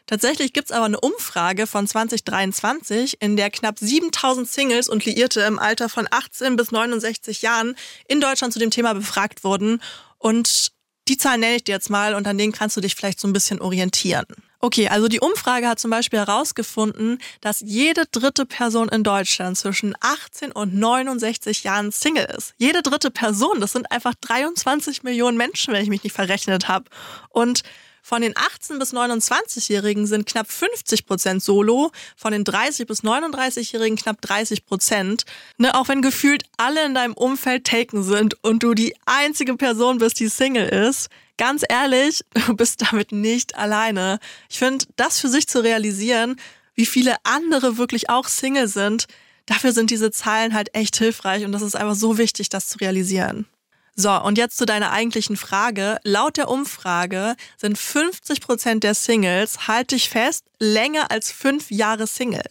Tatsächlich 0.06 0.52
gibt's 0.52 0.72
aber 0.72 0.86
eine 0.86 1.00
Umfrage 1.00 1.66
von 1.66 1.88
2023, 1.88 3.22
in 3.22 3.38
der 3.38 3.50
knapp 3.50 3.80
7000 3.80 4.48
Singles 4.48 4.90
und 4.90 5.06
Liierte 5.06 5.42
im 5.42 5.60
Alter 5.60 5.88
von 5.88 6.08
18 6.12 6.56
bis 6.56 6.72
69 6.72 7.42
Jahren 7.42 7.76
in 8.08 8.20
Deutschland 8.20 8.54
zu 8.54 8.60
dem 8.60 8.70
Thema 8.70 8.94
befragt 8.94 9.44
wurden. 9.44 9.82
Und 10.18 10.74
die 11.08 11.18
Zahlen 11.18 11.40
nenne 11.40 11.56
ich 11.56 11.64
dir 11.64 11.76
jetzt 11.76 11.90
mal 11.90 12.16
und 12.16 12.28
an 12.28 12.38
denen 12.38 12.52
kannst 12.52 12.76
du 12.76 12.82
dich 12.82 12.96
vielleicht 12.96 13.20
so 13.20 13.28
ein 13.28 13.34
bisschen 13.34 13.62
orientieren. 13.62 14.26
Okay, 14.60 14.88
also 14.88 15.10
die 15.10 15.20
Umfrage 15.20 15.68
hat 15.68 15.80
zum 15.80 15.92
Beispiel 15.92 16.20
herausgefunden, 16.20 17.18
dass 17.42 17.60
jede 17.60 18.06
dritte 18.10 18.46
Person 18.46 18.88
in 18.88 19.04
Deutschland 19.04 19.58
zwischen 19.58 19.94
18 20.00 20.54
und 20.54 20.74
69 20.74 21.66
Jahren 21.66 21.92
Single 21.92 22.34
ist. 22.38 22.54
Jede 22.58 22.82
dritte 22.82 23.12
Person, 23.12 23.60
das 23.60 23.74
sind 23.74 23.92
einfach 23.92 24.14
23 24.22 25.04
Millionen 25.04 25.38
Menschen, 25.38 25.74
wenn 25.74 25.84
ich 25.84 25.90
mich 25.90 26.04
nicht 26.06 26.16
verrechnet 26.16 26.70
habe. 26.70 26.86
Und 27.28 27.64
Von 28.06 28.22
den 28.22 28.34
18- 28.34 28.80
bis 28.80 28.94
29-Jährigen 28.94 30.08
sind 30.08 30.26
knapp 30.26 30.52
50 30.52 31.06
Prozent 31.06 31.42
solo, 31.42 31.90
von 32.18 32.34
den 32.34 32.44
30- 32.44 32.86
bis 32.86 33.02
39-Jährigen 33.02 33.96
knapp 33.96 34.20
30 34.20 34.66
Prozent. 34.66 35.24
Ne, 35.58 35.74
auch 35.74 35.88
wenn 35.88 36.02
gefühlt 36.02 36.44
alle 36.58 36.86
in 36.86 36.96
deinem 36.96 37.14
Umfeld 37.14 37.66
taken 37.66 38.04
sind 38.04 38.36
und 38.44 38.62
du 38.62 38.74
die 38.74 38.94
einzige 39.06 39.56
Person 39.56 40.00
bist, 40.00 40.20
die 40.20 40.28
Single 40.28 40.68
ist, 40.68 41.08
ganz 41.38 41.64
ehrlich, 41.68 42.26
du 42.46 42.56
bist 42.58 42.82
damit 42.82 43.14
nicht 43.14 43.56
alleine. 43.56 44.20
Ich 44.50 44.60
finde, 44.60 44.86
das 44.98 45.22
für 45.22 45.30
sich 45.30 45.48
zu 45.48 45.64
realisieren, 45.64 46.36
wie 46.76 46.86
viele 46.86 47.16
andere 47.24 47.78
wirklich 47.78 48.10
auch 48.10 48.28
Single 48.28 48.68
sind, 48.68 49.06
dafür 49.46 49.72
sind 49.72 49.92
diese 49.92 50.12
Zahlen 50.12 50.54
halt 50.54 50.76
echt 50.76 50.98
hilfreich 50.98 51.46
und 51.46 51.54
das 51.54 51.62
ist 51.62 51.78
einfach 51.78 51.96
so 51.96 52.18
wichtig, 52.18 52.50
das 52.50 52.68
zu 52.68 52.80
realisieren. 52.80 53.46
So, 53.96 54.12
und 54.12 54.40
jetzt 54.40 54.58
zu 54.58 54.66
deiner 54.66 54.92
eigentlichen 54.92 55.38
Frage. 55.38 56.00
Laut 56.04 56.38
der 56.38 56.50
Umfrage 56.50 57.36
sind 57.58 57.78
50 57.78 58.42
Prozent 58.42 58.84
der 58.84 58.96
Singles, 58.96 59.68
halte 59.68 59.96
ich 59.96 60.10
fest, 60.10 60.46
länger 60.60 61.12
als 61.12 61.32
fünf 61.32 61.70
Jahre 61.70 62.08
Single. 62.08 62.46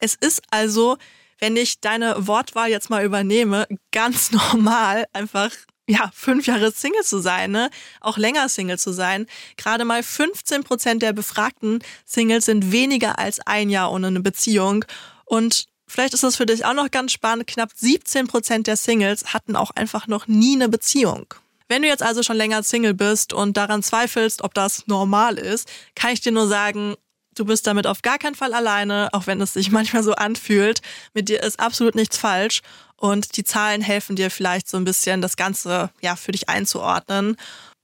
Es 0.00 0.16
ist 0.16 0.42
also, 0.50 0.96
wenn 1.38 1.56
ich 1.56 1.80
deine 1.80 2.26
Wortwahl 2.26 2.68
jetzt 2.68 2.90
mal 2.90 3.04
übernehme, 3.04 3.68
ganz 3.92 4.32
normal, 4.32 5.06
einfach 5.12 5.50
ja, 5.86 6.10
fünf 6.12 6.46
Jahre 6.46 6.70
Single 6.70 7.02
zu 7.02 7.18
sein, 7.20 7.52
ne? 7.52 7.70
auch 8.00 8.18
länger 8.18 8.48
Single 8.48 8.78
zu 8.78 8.92
sein. 8.92 9.26
Gerade 9.56 9.84
mal 9.84 10.02
15 10.02 10.62
Prozent 10.62 11.02
der 11.02 11.14
befragten 11.14 11.78
Singles 12.04 12.44
sind 12.44 12.72
weniger 12.72 13.18
als 13.18 13.40
ein 13.40 13.70
Jahr 13.70 13.90
ohne 13.90 14.08
eine 14.08 14.20
Beziehung. 14.20 14.84
Und 15.24 15.66
Vielleicht 15.88 16.14
ist 16.14 16.22
das 16.22 16.36
für 16.36 16.46
dich 16.46 16.64
auch 16.64 16.74
noch 16.74 16.90
ganz 16.90 17.12
spannend. 17.12 17.46
Knapp 17.46 17.70
17 17.74 18.26
Prozent 18.26 18.66
der 18.66 18.76
Singles 18.76 19.32
hatten 19.32 19.56
auch 19.56 19.70
einfach 19.70 20.06
noch 20.06 20.26
nie 20.26 20.54
eine 20.54 20.68
Beziehung. 20.68 21.34
Wenn 21.66 21.82
du 21.82 21.88
jetzt 21.88 22.02
also 22.02 22.22
schon 22.22 22.36
länger 22.36 22.62
Single 22.62 22.94
bist 22.94 23.32
und 23.32 23.56
daran 23.56 23.82
zweifelst, 23.82 24.42
ob 24.42 24.54
das 24.54 24.86
normal 24.86 25.38
ist, 25.38 25.68
kann 25.94 26.12
ich 26.12 26.20
dir 26.20 26.32
nur 26.32 26.46
sagen, 26.46 26.94
du 27.34 27.44
bist 27.44 27.66
damit 27.66 27.86
auf 27.86 28.02
gar 28.02 28.18
keinen 28.18 28.34
Fall 28.34 28.54
alleine, 28.54 29.08
auch 29.12 29.26
wenn 29.26 29.40
es 29.40 29.54
sich 29.54 29.70
manchmal 29.72 30.02
so 30.02 30.12
anfühlt. 30.14 30.80
Mit 31.14 31.28
dir 31.28 31.42
ist 31.42 31.60
absolut 31.60 31.94
nichts 31.94 32.18
falsch 32.18 32.62
und 32.96 33.36
die 33.36 33.44
Zahlen 33.44 33.80
helfen 33.80 34.16
dir 34.16 34.30
vielleicht 34.30 34.68
so 34.68 34.76
ein 34.76 34.84
bisschen, 34.84 35.20
das 35.22 35.36
Ganze 35.36 35.90
ja 36.00 36.16
für 36.16 36.32
dich 36.32 36.48
einzuordnen. 36.48 37.36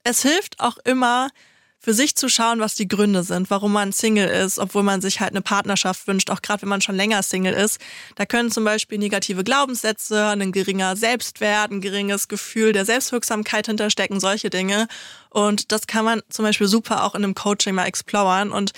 Es 0.03 0.21
hilft 0.21 0.59
auch 0.59 0.77
immer, 0.83 1.29
für 1.85 1.93
sich 1.93 2.15
zu 2.15 2.29
schauen, 2.29 2.59
was 2.59 2.73
die 2.73 2.87
Gründe 2.87 3.21
sind, 3.21 3.51
warum 3.51 3.71
man 3.71 3.91
Single 3.91 4.27
ist, 4.27 4.57
obwohl 4.57 4.81
man 4.81 5.01
sich 5.01 5.19
halt 5.19 5.33
eine 5.33 5.41
Partnerschaft 5.41 6.07
wünscht, 6.07 6.31
auch 6.31 6.41
gerade 6.41 6.63
wenn 6.63 6.69
man 6.69 6.81
schon 6.81 6.95
länger 6.95 7.21
Single 7.21 7.53
ist. 7.53 7.79
Da 8.15 8.25
können 8.25 8.49
zum 8.49 8.63
Beispiel 8.63 8.97
negative 8.97 9.43
Glaubenssätze, 9.43 10.25
ein 10.29 10.51
geringer 10.51 10.95
Selbstwert, 10.95 11.69
ein 11.69 11.81
geringes 11.81 12.27
Gefühl 12.27 12.73
der 12.73 12.85
Selbstwirksamkeit 12.85 13.67
hinterstecken, 13.67 14.19
solche 14.19 14.49
Dinge. 14.49 14.87
Und 15.29 15.71
das 15.71 15.85
kann 15.85 16.05
man 16.05 16.21
zum 16.27 16.43
Beispiel 16.43 16.65
super 16.65 17.03
auch 17.03 17.13
in 17.13 17.23
einem 17.23 17.35
Coaching 17.35 17.75
mal 17.75 17.85
exploren 17.85 18.51
und 18.51 18.71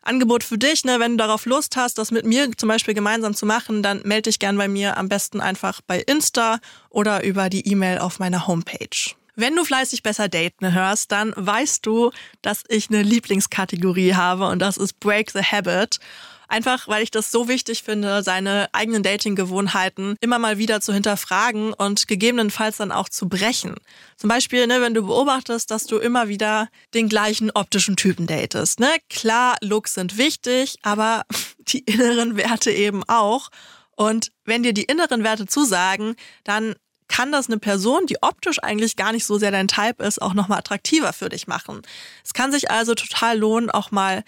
Angebot 0.00 0.42
für 0.42 0.56
dich, 0.56 0.84
ne, 0.84 1.00
wenn 1.00 1.12
du 1.12 1.16
darauf 1.18 1.44
Lust 1.44 1.76
hast, 1.76 1.98
das 1.98 2.12
mit 2.12 2.24
mir 2.24 2.50
zum 2.56 2.70
Beispiel 2.70 2.94
gemeinsam 2.94 3.34
zu 3.34 3.44
machen, 3.44 3.82
dann 3.82 4.00
melde 4.04 4.30
dich 4.30 4.38
gern 4.38 4.56
bei 4.56 4.68
mir, 4.68 4.96
am 4.96 5.10
besten 5.10 5.42
einfach 5.42 5.82
bei 5.86 6.00
Insta 6.00 6.60
oder 6.88 7.24
über 7.24 7.50
die 7.50 7.68
E-Mail 7.68 7.98
auf 7.98 8.20
meiner 8.20 8.46
Homepage. 8.46 9.14
Wenn 9.36 9.56
du 9.56 9.64
fleißig 9.64 10.02
besser 10.02 10.28
daten 10.28 10.72
hörst, 10.72 11.10
dann 11.10 11.32
weißt 11.36 11.84
du, 11.84 12.12
dass 12.42 12.62
ich 12.68 12.88
eine 12.88 13.02
Lieblingskategorie 13.02 14.14
habe 14.14 14.46
und 14.46 14.60
das 14.60 14.76
ist 14.76 15.00
Break 15.00 15.30
the 15.32 15.42
Habit. 15.42 15.98
Einfach, 16.46 16.88
weil 16.88 17.02
ich 17.02 17.10
das 17.10 17.30
so 17.30 17.48
wichtig 17.48 17.82
finde, 17.82 18.22
seine 18.22 18.68
eigenen 18.72 19.02
Dating-Gewohnheiten 19.02 20.16
immer 20.20 20.38
mal 20.38 20.58
wieder 20.58 20.80
zu 20.80 20.92
hinterfragen 20.92 21.72
und 21.72 22.06
gegebenenfalls 22.06 22.76
dann 22.76 22.92
auch 22.92 23.08
zu 23.08 23.28
brechen. 23.28 23.74
Zum 24.16 24.28
Beispiel, 24.28 24.66
ne, 24.66 24.80
wenn 24.80 24.94
du 24.94 25.02
beobachtest, 25.02 25.70
dass 25.70 25.86
du 25.86 25.96
immer 25.98 26.28
wieder 26.28 26.68
den 26.92 27.08
gleichen 27.08 27.50
optischen 27.50 27.96
Typen 27.96 28.26
datest. 28.26 28.78
Ne? 28.78 28.90
Klar, 29.08 29.56
Looks 29.62 29.94
sind 29.94 30.18
wichtig, 30.18 30.76
aber 30.82 31.24
die 31.58 31.80
inneren 31.80 32.36
Werte 32.36 32.70
eben 32.70 33.02
auch. 33.08 33.48
Und 33.96 34.30
wenn 34.44 34.62
dir 34.62 34.74
die 34.74 34.84
inneren 34.84 35.24
Werte 35.24 35.46
zusagen, 35.46 36.16
dann 36.42 36.74
kann 37.08 37.32
das 37.32 37.48
eine 37.48 37.58
Person, 37.58 38.06
die 38.06 38.22
optisch 38.22 38.58
eigentlich 38.62 38.96
gar 38.96 39.12
nicht 39.12 39.24
so 39.24 39.38
sehr 39.38 39.50
dein 39.50 39.68
Type 39.68 40.02
ist, 40.02 40.20
auch 40.20 40.34
nochmal 40.34 40.58
attraktiver 40.58 41.12
für 41.12 41.28
dich 41.28 41.46
machen. 41.46 41.82
Es 42.24 42.34
kann 42.34 42.52
sich 42.52 42.70
also 42.70 42.94
total 42.94 43.38
lohnen, 43.38 43.70
auch 43.70 43.90
mal 43.90 44.24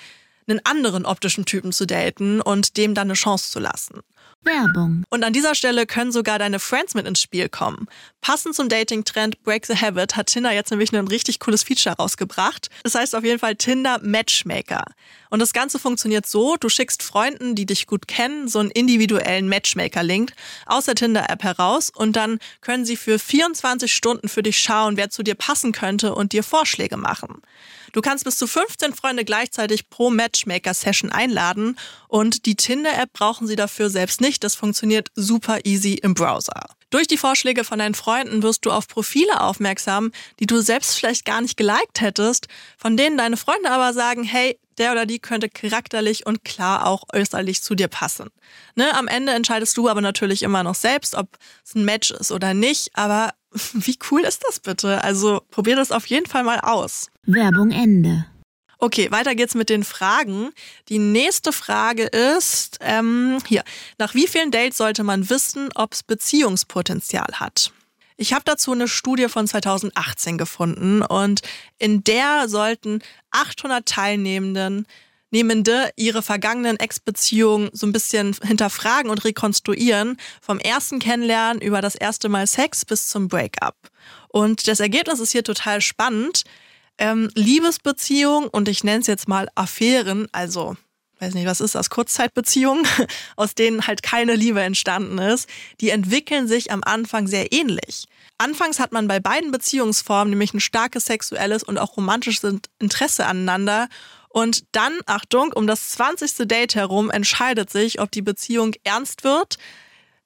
einen 0.48 0.60
anderen 0.64 1.06
optischen 1.06 1.44
Typen 1.44 1.72
zu 1.72 1.86
daten 1.86 2.40
und 2.40 2.76
dem 2.76 2.94
dann 2.94 3.08
eine 3.08 3.14
Chance 3.14 3.50
zu 3.50 3.58
lassen. 3.58 4.00
Werbung. 4.46 5.04
Und 5.10 5.24
an 5.24 5.32
dieser 5.32 5.54
Stelle 5.54 5.86
können 5.86 6.12
sogar 6.12 6.38
deine 6.38 6.58
Friends 6.58 6.94
mit 6.94 7.06
ins 7.06 7.20
Spiel 7.20 7.48
kommen. 7.48 7.86
Passend 8.20 8.54
zum 8.54 8.68
Dating-Trend 8.68 9.42
Break 9.42 9.66
the 9.66 9.76
Habit 9.76 10.16
hat 10.16 10.28
Tinder 10.28 10.52
jetzt 10.52 10.70
nämlich 10.70 10.92
ein 10.92 11.08
richtig 11.08 11.40
cooles 11.40 11.62
Feature 11.62 11.96
rausgebracht. 11.96 12.70
Das 12.82 12.94
heißt 12.94 13.14
auf 13.14 13.24
jeden 13.24 13.38
Fall 13.38 13.56
Tinder 13.56 13.98
Matchmaker. 14.02 14.84
Und 15.30 15.40
das 15.40 15.52
Ganze 15.52 15.78
funktioniert 15.78 16.26
so, 16.26 16.56
du 16.56 16.68
schickst 16.68 17.02
Freunden, 17.02 17.54
die 17.54 17.66
dich 17.66 17.86
gut 17.86 18.08
kennen, 18.08 18.48
so 18.48 18.60
einen 18.60 18.70
individuellen 18.70 19.48
Matchmaker-Link 19.48 20.32
aus 20.64 20.86
der 20.86 20.94
Tinder-App 20.94 21.42
heraus 21.42 21.90
und 21.94 22.16
dann 22.16 22.38
können 22.60 22.84
sie 22.84 22.96
für 22.96 23.18
24 23.18 23.94
Stunden 23.94 24.28
für 24.28 24.42
dich 24.42 24.58
schauen, 24.58 24.96
wer 24.96 25.10
zu 25.10 25.22
dir 25.22 25.34
passen 25.34 25.72
könnte 25.72 26.14
und 26.14 26.32
dir 26.32 26.42
Vorschläge 26.42 26.96
machen. 26.96 27.42
Du 27.92 28.00
kannst 28.00 28.24
bis 28.24 28.38
zu 28.38 28.46
15 28.46 28.94
Freunde 28.94 29.24
gleichzeitig 29.24 29.88
pro 29.88 30.10
Matchmaker-Session 30.10 31.10
einladen 31.10 31.78
und 32.08 32.46
die 32.46 32.56
Tinder-App 32.56 33.12
brauchen 33.12 33.46
sie 33.46 33.56
dafür 33.56 33.90
selbst 33.90 34.20
nicht. 34.20 34.44
Das 34.44 34.54
funktioniert 34.54 35.10
super 35.14 35.60
easy 35.64 35.94
im 35.94 36.14
Browser. 36.14 36.66
Durch 36.90 37.08
die 37.08 37.16
Vorschläge 37.16 37.64
von 37.64 37.78
deinen 37.78 37.94
Freunden 37.94 38.42
wirst 38.42 38.64
du 38.64 38.70
auf 38.70 38.86
Profile 38.86 39.40
aufmerksam, 39.40 40.12
die 40.38 40.46
du 40.46 40.60
selbst 40.60 40.96
vielleicht 40.96 41.24
gar 41.24 41.40
nicht 41.40 41.56
geliked 41.56 42.00
hättest, 42.00 42.46
von 42.78 42.96
denen 42.96 43.18
deine 43.18 43.36
Freunde 43.36 43.70
aber 43.70 43.92
sagen, 43.92 44.22
hey, 44.22 44.58
der 44.78 44.92
oder 44.92 45.06
die 45.06 45.18
könnte 45.18 45.48
charakterlich 45.48 46.26
und 46.26 46.44
klar 46.44 46.86
auch 46.86 47.04
äußerlich 47.12 47.62
zu 47.62 47.74
dir 47.74 47.88
passen. 47.88 48.28
Ne, 48.74 48.94
am 48.94 49.08
Ende 49.08 49.32
entscheidest 49.32 49.76
du 49.76 49.88
aber 49.88 50.00
natürlich 50.00 50.42
immer 50.42 50.62
noch 50.62 50.74
selbst, 50.74 51.14
ob 51.14 51.28
es 51.64 51.74
ein 51.74 51.84
Match 51.84 52.10
ist 52.10 52.30
oder 52.30 52.54
nicht, 52.54 52.90
aber 52.94 53.32
wie 53.72 53.98
cool 54.10 54.22
ist 54.22 54.44
das 54.46 54.60
bitte? 54.60 55.02
Also 55.02 55.42
probier 55.50 55.76
das 55.76 55.92
auf 55.92 56.06
jeden 56.06 56.26
Fall 56.26 56.44
mal 56.44 56.60
aus. 56.60 57.10
Werbung 57.24 57.70
Ende. 57.70 58.26
Okay, 58.78 59.10
weiter 59.10 59.34
geht's 59.34 59.54
mit 59.54 59.70
den 59.70 59.84
Fragen. 59.84 60.50
Die 60.90 60.98
nächste 60.98 61.52
Frage 61.52 62.04
ist, 62.04 62.76
ähm, 62.80 63.38
hier, 63.46 63.64
nach 63.98 64.14
wie 64.14 64.26
vielen 64.26 64.50
Dates 64.50 64.76
sollte 64.76 65.02
man 65.02 65.30
wissen, 65.30 65.70
ob 65.74 65.94
es 65.94 66.02
Beziehungspotenzial 66.02 67.28
hat? 67.34 67.72
Ich 68.18 68.32
habe 68.32 68.44
dazu 68.44 68.72
eine 68.72 68.88
Studie 68.88 69.28
von 69.28 69.46
2018 69.46 70.38
gefunden 70.38 71.02
und 71.02 71.42
in 71.78 72.02
der 72.04 72.48
sollten 72.48 73.00
800 73.30 73.86
Teilnehmenden 73.86 74.86
Nehmende 75.36 75.90
ihre 75.96 76.22
vergangenen 76.22 76.78
Ex-Beziehungen 76.78 77.68
so 77.74 77.86
ein 77.86 77.92
bisschen 77.92 78.34
hinterfragen 78.42 79.10
und 79.10 79.22
rekonstruieren, 79.22 80.16
vom 80.40 80.58
ersten 80.58 80.98
Kennenlernen 80.98 81.60
über 81.60 81.82
das 81.82 81.94
erste 81.94 82.30
Mal 82.30 82.46
Sex 82.46 82.86
bis 82.86 83.08
zum 83.08 83.28
Breakup. 83.28 83.76
Und 84.28 84.66
das 84.66 84.80
Ergebnis 84.80 85.20
ist 85.20 85.32
hier 85.32 85.44
total 85.44 85.82
spannend. 85.82 86.44
Ähm, 86.96 87.28
Liebesbeziehungen 87.34 88.48
und 88.48 88.66
ich 88.66 88.82
nenne 88.82 89.00
es 89.00 89.08
jetzt 89.08 89.28
mal 89.28 89.48
Affären, 89.54 90.26
also 90.32 90.74
weiß 91.20 91.34
nicht, 91.34 91.46
was 91.46 91.60
ist 91.60 91.74
das, 91.74 91.90
Kurzzeitbeziehungen, 91.90 92.86
aus 93.36 93.54
denen 93.54 93.86
halt 93.86 94.02
keine 94.02 94.34
Liebe 94.34 94.62
entstanden 94.62 95.18
ist, 95.18 95.50
die 95.82 95.90
entwickeln 95.90 96.48
sich 96.48 96.72
am 96.72 96.82
Anfang 96.82 97.26
sehr 97.26 97.52
ähnlich. 97.52 98.06
Anfangs 98.38 98.80
hat 98.80 98.92
man 98.92 99.06
bei 99.06 99.20
beiden 99.20 99.50
Beziehungsformen 99.50 100.30
nämlich 100.30 100.54
ein 100.54 100.60
starkes 100.60 101.04
sexuelles 101.04 101.62
und 101.62 101.76
auch 101.76 101.98
romantisches 101.98 102.58
Interesse 102.78 103.26
aneinander 103.26 103.88
und 104.36 104.64
dann, 104.72 104.92
Achtung, 105.06 105.54
um 105.54 105.66
das 105.66 105.92
20. 105.92 106.46
Date 106.46 106.74
herum 106.74 107.10
entscheidet 107.10 107.70
sich, 107.70 108.02
ob 108.02 108.10
die 108.10 108.20
Beziehung 108.20 108.74
ernst 108.84 109.24
wird, 109.24 109.56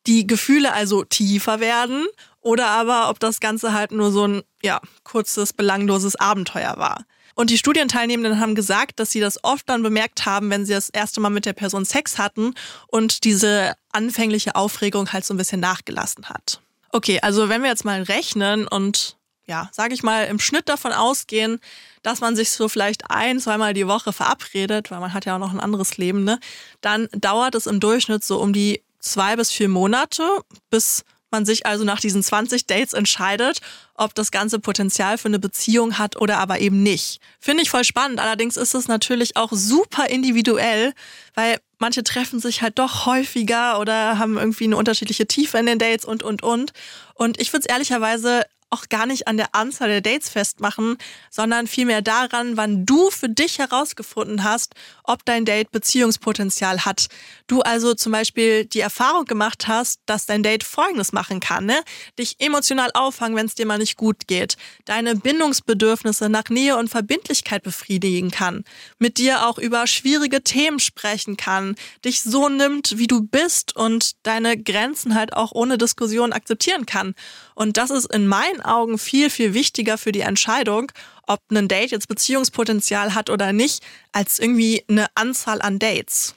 die 0.08 0.26
Gefühle 0.26 0.72
also 0.72 1.04
tiefer 1.04 1.60
werden 1.60 2.08
oder 2.40 2.66
aber 2.66 3.08
ob 3.08 3.20
das 3.20 3.38
Ganze 3.38 3.72
halt 3.72 3.92
nur 3.92 4.10
so 4.10 4.26
ein, 4.26 4.42
ja, 4.64 4.80
kurzes, 5.04 5.52
belangloses 5.52 6.16
Abenteuer 6.16 6.76
war. 6.76 7.04
Und 7.36 7.50
die 7.50 7.56
Studienteilnehmenden 7.56 8.40
haben 8.40 8.56
gesagt, 8.56 8.98
dass 8.98 9.12
sie 9.12 9.20
das 9.20 9.44
oft 9.44 9.68
dann 9.68 9.84
bemerkt 9.84 10.26
haben, 10.26 10.50
wenn 10.50 10.66
sie 10.66 10.72
das 10.72 10.88
erste 10.88 11.20
Mal 11.20 11.30
mit 11.30 11.46
der 11.46 11.52
Person 11.52 11.84
Sex 11.84 12.18
hatten 12.18 12.54
und 12.88 13.22
diese 13.22 13.74
anfängliche 13.92 14.56
Aufregung 14.56 15.12
halt 15.12 15.24
so 15.24 15.34
ein 15.34 15.38
bisschen 15.38 15.60
nachgelassen 15.60 16.28
hat. 16.28 16.60
Okay, 16.90 17.20
also 17.22 17.48
wenn 17.48 17.62
wir 17.62 17.70
jetzt 17.70 17.84
mal 17.84 18.02
rechnen 18.02 18.66
und 18.66 19.18
ja, 19.46 19.68
sage 19.72 19.94
ich 19.94 20.02
mal, 20.02 20.26
im 20.26 20.40
Schnitt 20.40 20.68
davon 20.68 20.92
ausgehen, 20.92 21.60
dass 22.02 22.21
man 22.21 22.37
sich 22.37 22.50
so 22.50 22.69
vielleicht 22.69 23.11
ein, 23.11 23.40
zweimal 23.40 23.75
die 23.75 23.87
Woche 23.87 24.12
verabredet, 24.12 24.90
weil 24.90 25.00
man 25.00 25.12
hat 25.12 25.25
ja 25.25 25.37
auch 25.37 25.40
noch 25.40 25.52
ein 25.52 25.61
anderes 25.61 25.97
Leben, 25.97 26.25
ne? 26.25 26.38
Dann 26.80 27.09
dauert 27.12 27.54
es 27.54 27.66
im 27.66 27.80
Durchschnitt 27.80 28.25
so 28.25 28.40
um 28.40 28.52
die 28.52 28.83
zwei 29.00 29.37
bis 29.37 29.50
vier 29.50 29.69
Monate, 29.69 30.23
bis 30.71 31.04
man 31.30 31.45
sich 31.47 31.66
also 31.66 31.85
nach 31.85 32.00
diesen 32.00 32.23
20 32.23 32.66
Dates 32.66 32.92
entscheidet, 32.92 33.61
ob 33.95 34.14
das 34.14 34.30
ganze 34.30 34.59
Potenzial 34.59 35.19
für 35.19 35.28
eine 35.28 35.38
Beziehung 35.38 35.99
hat 35.99 36.16
oder 36.16 36.38
aber 36.38 36.61
eben 36.61 36.83
nicht. 36.83 37.21
Finde 37.38 37.62
ich 37.62 37.71
voll 37.71 37.85
spannend. 37.85 38.21
Allerdings 38.21 38.57
ist 38.57 38.75
es 38.75 38.88
natürlich 38.88 39.37
auch 39.37 39.50
super 39.52 40.07
individuell, 40.09 40.92
weil 41.35 41.59
manche 41.78 42.02
treffen 42.02 42.40
sich 42.40 42.62
halt 42.62 42.78
doch 42.78 43.07
häufiger 43.07 43.78
oder 43.78 44.19
haben 44.19 44.38
irgendwie 44.38 44.64
eine 44.64 44.76
unterschiedliche 44.76 45.26
Tiefe 45.26 45.59
in 45.59 45.66
den 45.66 45.78
Dates 45.78 46.04
und, 46.04 46.23
und, 46.23 46.42
und. 46.42 46.73
Und 47.14 47.40
ich 47.40 47.52
würde 47.52 47.66
es 47.66 47.73
ehrlicherweise 47.73 48.45
auch 48.70 48.88
gar 48.88 49.06
nicht 49.06 49.26
an 49.26 49.36
der 49.36 49.54
Anzahl 49.54 49.88
der 49.88 50.00
Dates 50.00 50.28
festmachen, 50.28 50.96
sondern 51.28 51.66
vielmehr 51.66 52.02
daran, 52.02 52.56
wann 52.56 52.86
du 52.86 53.10
für 53.10 53.28
dich 53.28 53.58
herausgefunden 53.58 54.44
hast, 54.44 54.74
ob 55.04 55.24
dein 55.24 55.44
Date 55.44 55.72
Beziehungspotenzial 55.72 56.84
hat. 56.84 57.08
Du 57.48 57.62
also 57.62 57.94
zum 57.94 58.12
Beispiel 58.12 58.64
die 58.64 58.80
Erfahrung 58.80 59.24
gemacht 59.24 59.66
hast, 59.66 60.00
dass 60.06 60.26
dein 60.26 60.42
Date 60.42 60.62
Folgendes 60.62 61.12
machen 61.12 61.40
kann, 61.40 61.66
ne? 61.66 61.82
Dich 62.18 62.36
emotional 62.38 62.90
auffangen, 62.94 63.36
wenn 63.36 63.46
es 63.46 63.56
dir 63.56 63.66
mal 63.66 63.78
nicht 63.78 63.96
gut 63.96 64.28
geht, 64.28 64.56
deine 64.84 65.16
Bindungsbedürfnisse 65.16 66.28
nach 66.28 66.48
Nähe 66.48 66.76
und 66.76 66.88
Verbindlichkeit 66.88 67.64
befriedigen 67.64 68.30
kann, 68.30 68.64
mit 68.98 69.18
dir 69.18 69.46
auch 69.46 69.58
über 69.58 69.86
schwierige 69.88 70.42
Themen 70.42 70.78
sprechen 70.78 71.36
kann, 71.36 71.74
dich 72.04 72.22
so 72.22 72.48
nimmt, 72.48 72.98
wie 72.98 73.08
du 73.08 73.22
bist 73.22 73.74
und 73.74 74.12
deine 74.22 74.56
Grenzen 74.56 75.14
halt 75.16 75.32
auch 75.32 75.52
ohne 75.52 75.76
Diskussion 75.76 76.32
akzeptieren 76.32 76.86
kann. 76.86 77.14
Und 77.54 77.76
das 77.76 77.90
ist 77.90 78.12
in 78.12 78.26
meinen 78.26 78.59
Augen 78.62 78.98
viel, 78.98 79.30
viel 79.30 79.54
wichtiger 79.54 79.98
für 79.98 80.12
die 80.12 80.20
Entscheidung, 80.20 80.92
ob 81.26 81.40
ein 81.50 81.68
Date 81.68 81.90
jetzt 81.90 82.08
Beziehungspotenzial 82.08 83.14
hat 83.14 83.30
oder 83.30 83.52
nicht, 83.52 83.82
als 84.12 84.38
irgendwie 84.38 84.84
eine 84.88 85.06
Anzahl 85.14 85.62
an 85.62 85.78
Dates. 85.78 86.34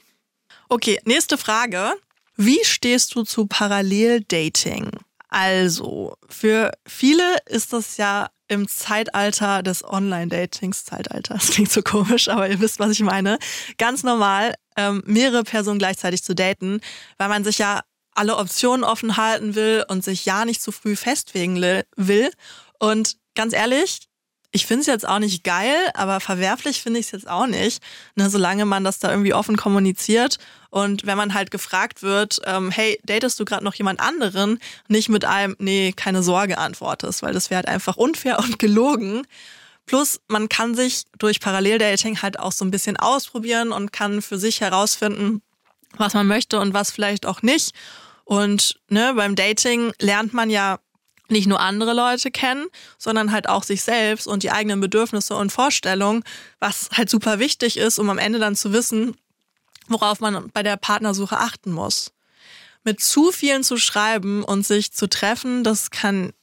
Okay, 0.69 0.99
nächste 1.05 1.37
Frage. 1.37 1.93
Wie 2.35 2.63
stehst 2.63 3.15
du 3.15 3.23
zu 3.23 3.45
Paralleldating? 3.45 4.89
Also, 5.29 6.15
für 6.29 6.71
viele 6.87 7.37
ist 7.47 7.73
das 7.73 7.97
ja 7.97 8.29
im 8.47 8.67
Zeitalter 8.67 9.63
des 9.63 9.83
Online-Datings, 9.83 10.85
Zeitalter, 10.85 11.33
das 11.39 11.51
klingt 11.51 11.71
so 11.71 11.81
komisch, 11.81 12.27
aber 12.27 12.49
ihr 12.49 12.59
wisst, 12.59 12.79
was 12.79 12.91
ich 12.91 13.01
meine, 13.01 13.39
ganz 13.77 14.03
normal, 14.03 14.53
ähm, 14.77 15.03
mehrere 15.05 15.43
Personen 15.43 15.79
gleichzeitig 15.79 16.23
zu 16.23 16.35
daten, 16.35 16.81
weil 17.17 17.29
man 17.29 17.43
sich 17.43 17.57
ja 17.57 17.81
alle 18.15 18.37
Optionen 18.37 18.83
offen 18.83 19.17
halten 19.17 19.55
will 19.55 19.85
und 19.87 20.03
sich 20.03 20.25
ja 20.25 20.45
nicht 20.45 20.61
zu 20.61 20.71
früh 20.71 20.95
festlegen 20.95 21.61
will. 21.95 22.31
Und 22.79 23.17
ganz 23.35 23.53
ehrlich, 23.53 24.07
ich 24.55 24.67
finde 24.67 24.81
es 24.81 24.87
jetzt 24.87 25.07
auch 25.07 25.17
nicht 25.17 25.43
geil, 25.43 25.75
aber 25.95 26.19
verwerflich 26.19 26.83
finde 26.83 26.99
ich 26.99 27.07
es 27.07 27.11
jetzt 27.11 27.27
auch 27.27 27.47
nicht, 27.47 27.81
ne, 28.15 28.29
solange 28.29 28.65
man 28.65 28.83
das 28.83 28.99
da 28.99 29.09
irgendwie 29.09 29.33
offen 29.33 29.57
kommuniziert. 29.57 30.37
Und 30.69 31.07
wenn 31.07 31.17
man 31.17 31.33
halt 31.33 31.49
gefragt 31.49 32.03
wird, 32.03 32.39
ähm, 32.45 32.69
hey, 32.69 32.99
datest 33.03 33.39
du 33.39 33.45
gerade 33.45 33.63
noch 33.63 33.73
jemand 33.73 33.99
anderen, 33.99 34.59
nicht 34.87 35.09
mit 35.09 35.25
einem, 35.25 35.55
nee, 35.57 35.91
keine 35.91 36.21
Sorge 36.21 36.59
antwortest, 36.59 37.23
weil 37.23 37.33
das 37.33 37.49
wäre 37.49 37.57
halt 37.57 37.67
einfach 37.67 37.97
unfair 37.97 38.37
und 38.43 38.59
gelogen. 38.59 39.25
Plus, 39.87 40.21
man 40.27 40.49
kann 40.49 40.75
sich 40.75 41.03
durch 41.17 41.39
Paralleldating 41.39 42.21
halt 42.21 42.39
auch 42.39 42.51
so 42.51 42.63
ein 42.63 42.71
bisschen 42.71 42.95
ausprobieren 42.95 43.71
und 43.71 43.91
kann 43.91 44.21
für 44.21 44.37
sich 44.37 44.61
herausfinden, 44.61 45.41
was 45.97 46.13
man 46.13 46.27
möchte 46.27 46.59
und 46.59 46.75
was 46.75 46.91
vielleicht 46.91 47.25
auch 47.25 47.41
nicht. 47.41 47.73
Und 48.23 48.79
ne, 48.89 49.13
beim 49.15 49.35
Dating 49.35 49.93
lernt 49.99 50.33
man 50.33 50.49
ja 50.49 50.79
nicht 51.29 51.47
nur 51.47 51.59
andere 51.59 51.93
Leute 51.93 52.31
kennen, 52.31 52.67
sondern 52.97 53.31
halt 53.31 53.49
auch 53.49 53.63
sich 53.63 53.81
selbst 53.83 54.27
und 54.27 54.43
die 54.43 54.51
eigenen 54.51 54.79
Bedürfnisse 54.79 55.35
und 55.35 55.51
Vorstellungen, 55.51 56.23
was 56.59 56.89
halt 56.93 57.09
super 57.09 57.39
wichtig 57.39 57.77
ist, 57.77 57.99
um 57.99 58.09
am 58.09 58.17
Ende 58.17 58.39
dann 58.39 58.55
zu 58.55 58.73
wissen, 58.73 59.15
worauf 59.87 60.19
man 60.19 60.49
bei 60.51 60.63
der 60.63 60.77
Partnersuche 60.77 61.37
achten 61.37 61.71
muss. 61.71 62.13
Mit 62.83 63.01
zu 63.01 63.31
vielen 63.31 63.63
zu 63.63 63.77
schreiben 63.77 64.43
und 64.43 64.65
sich 64.65 64.91
zu 64.91 65.07
treffen, 65.07 65.63
das 65.63 65.91
kann 65.91 66.33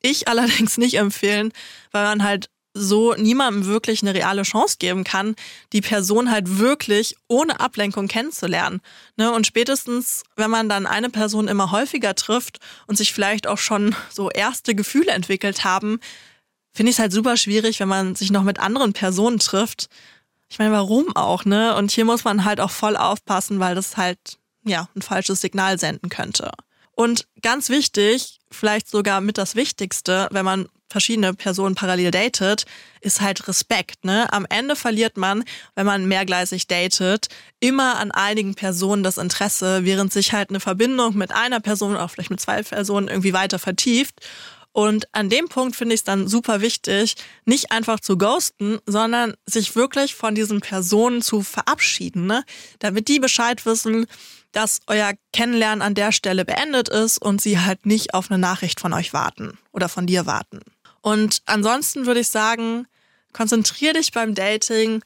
ich 0.00 0.28
allerdings 0.28 0.78
nicht 0.78 0.94
empfehlen, 0.94 1.52
weil 1.92 2.04
man 2.04 2.22
halt 2.22 2.50
so 2.78 3.14
niemandem 3.14 3.66
wirklich 3.66 4.02
eine 4.02 4.14
reale 4.14 4.42
Chance 4.42 4.76
geben 4.78 5.04
kann, 5.04 5.34
die 5.72 5.80
Person 5.80 6.30
halt 6.30 6.58
wirklich 6.58 7.16
ohne 7.26 7.60
Ablenkung 7.60 8.08
kennenzulernen. 8.08 8.80
Ne? 9.16 9.32
Und 9.32 9.46
spätestens, 9.46 10.22
wenn 10.36 10.50
man 10.50 10.68
dann 10.68 10.86
eine 10.86 11.10
Person 11.10 11.48
immer 11.48 11.70
häufiger 11.72 12.14
trifft 12.14 12.58
und 12.86 12.96
sich 12.96 13.12
vielleicht 13.12 13.46
auch 13.46 13.58
schon 13.58 13.94
so 14.10 14.30
erste 14.30 14.74
Gefühle 14.74 15.12
entwickelt 15.12 15.64
haben, 15.64 16.00
finde 16.72 16.90
ich 16.90 16.96
es 16.96 17.00
halt 17.00 17.12
super 17.12 17.36
schwierig, 17.36 17.80
wenn 17.80 17.88
man 17.88 18.14
sich 18.14 18.30
noch 18.30 18.44
mit 18.44 18.60
anderen 18.60 18.92
Personen 18.92 19.38
trifft. 19.38 19.88
Ich 20.48 20.58
meine, 20.58 20.72
warum 20.72 21.14
auch, 21.16 21.44
ne? 21.44 21.74
Und 21.76 21.90
hier 21.90 22.04
muss 22.04 22.24
man 22.24 22.44
halt 22.44 22.60
auch 22.60 22.70
voll 22.70 22.96
aufpassen, 22.96 23.60
weil 23.60 23.74
das 23.74 23.96
halt, 23.96 24.18
ja, 24.64 24.88
ein 24.94 25.02
falsches 25.02 25.40
Signal 25.40 25.78
senden 25.78 26.08
könnte. 26.08 26.52
Und 26.92 27.26
ganz 27.42 27.68
wichtig, 27.68 28.40
vielleicht 28.50 28.88
sogar 28.88 29.20
mit 29.20 29.38
das 29.38 29.54
Wichtigste, 29.54 30.28
wenn 30.30 30.44
man 30.44 30.68
verschiedene 30.88 31.34
Personen 31.34 31.74
parallel 31.74 32.10
datet, 32.10 32.64
ist 33.00 33.20
halt 33.20 33.46
Respekt. 33.48 34.04
Ne? 34.04 34.32
Am 34.32 34.46
Ende 34.48 34.76
verliert 34.76 35.16
man, 35.16 35.44
wenn 35.74 35.86
man 35.86 36.06
mehrgleisig 36.06 36.66
datet, 36.66 37.28
immer 37.60 37.98
an 37.98 38.10
einigen 38.10 38.54
Personen 38.54 39.02
das 39.02 39.18
Interesse, 39.18 39.84
während 39.84 40.12
sich 40.12 40.32
halt 40.32 40.50
eine 40.50 40.60
Verbindung 40.60 41.16
mit 41.16 41.32
einer 41.32 41.60
Person, 41.60 41.96
auch 41.96 42.10
vielleicht 42.10 42.30
mit 42.30 42.40
zwei 42.40 42.62
Personen 42.62 43.08
irgendwie 43.08 43.32
weiter 43.32 43.58
vertieft. 43.58 44.20
Und 44.72 45.08
an 45.12 45.28
dem 45.28 45.48
Punkt 45.48 45.74
finde 45.74 45.94
ich 45.94 46.02
es 46.02 46.04
dann 46.04 46.28
super 46.28 46.60
wichtig, 46.60 47.16
nicht 47.44 47.72
einfach 47.72 48.00
zu 48.00 48.16
ghosten, 48.16 48.78
sondern 48.86 49.34
sich 49.44 49.74
wirklich 49.74 50.14
von 50.14 50.34
diesen 50.34 50.60
Personen 50.60 51.20
zu 51.22 51.42
verabschieden, 51.42 52.26
ne? 52.26 52.44
damit 52.78 53.08
die 53.08 53.18
Bescheid 53.18 53.66
wissen, 53.66 54.06
dass 54.52 54.80
euer 54.86 55.12
Kennenlernen 55.32 55.82
an 55.82 55.94
der 55.94 56.12
Stelle 56.12 56.44
beendet 56.44 56.88
ist 56.88 57.18
und 57.18 57.40
sie 57.40 57.58
halt 57.58 57.86
nicht 57.86 58.14
auf 58.14 58.30
eine 58.30 58.38
Nachricht 58.38 58.80
von 58.80 58.92
euch 58.92 59.12
warten 59.12 59.58
oder 59.72 59.88
von 59.88 60.06
dir 60.06 60.26
warten. 60.26 60.60
Und 61.00 61.42
ansonsten 61.46 62.06
würde 62.06 62.20
ich 62.20 62.28
sagen, 62.28 62.86
konzentrier 63.32 63.92
dich 63.92 64.12
beim 64.12 64.34
Dating 64.34 65.02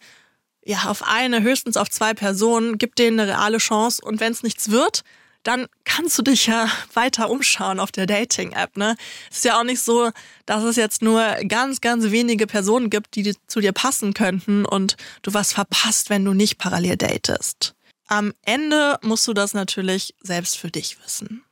ja 0.65 0.85
auf 0.85 1.03
eine, 1.03 1.43
höchstens 1.43 1.77
auf 1.77 1.91
zwei 1.91 2.15
Personen, 2.15 2.79
gib 2.79 2.97
denen 2.97 3.19
eine 3.19 3.33
reale 3.33 3.59
Chance 3.59 4.03
und 4.03 4.21
wenn 4.21 4.33
es 4.33 4.43
nichts 4.43 4.71
wird, 4.71 5.03
dann 5.43 5.67
kannst 5.85 6.17
du 6.19 6.23
dich 6.23 6.47
ja 6.47 6.69
weiter 6.95 7.31
umschauen 7.31 7.81
auf 7.81 7.93
der 7.93 8.07
Dating-App. 8.07 8.77
Ne? 8.77 8.97
Es 9.31 9.39
ist 9.39 9.45
ja 9.45 9.59
auch 9.59 9.65
nicht 9.65 9.83
so, 9.83 10.11
dass 10.47 10.63
es 10.63 10.77
jetzt 10.77 11.03
nur 11.03 11.21
ganz, 11.49 11.81
ganz 11.81 12.11
wenige 12.11 12.47
Personen 12.47 12.91
gibt, 12.91 13.17
die 13.17 13.35
zu 13.47 13.61
dir 13.61 13.73
passen 13.73 14.15
könnten 14.15 14.65
und 14.65 14.97
du 15.23 15.35
was 15.35 15.53
verpasst, 15.53 16.11
wenn 16.11 16.25
du 16.25 16.33
nicht 16.33 16.59
parallel 16.59 16.97
datest. 16.97 17.75
Am 18.07 18.33
Ende 18.43 18.99
musst 19.03 19.27
du 19.27 19.33
das 19.33 19.55
natürlich 19.55 20.15
selbst 20.21 20.59
für 20.59 20.71
dich 20.71 20.99
wissen. 21.03 21.45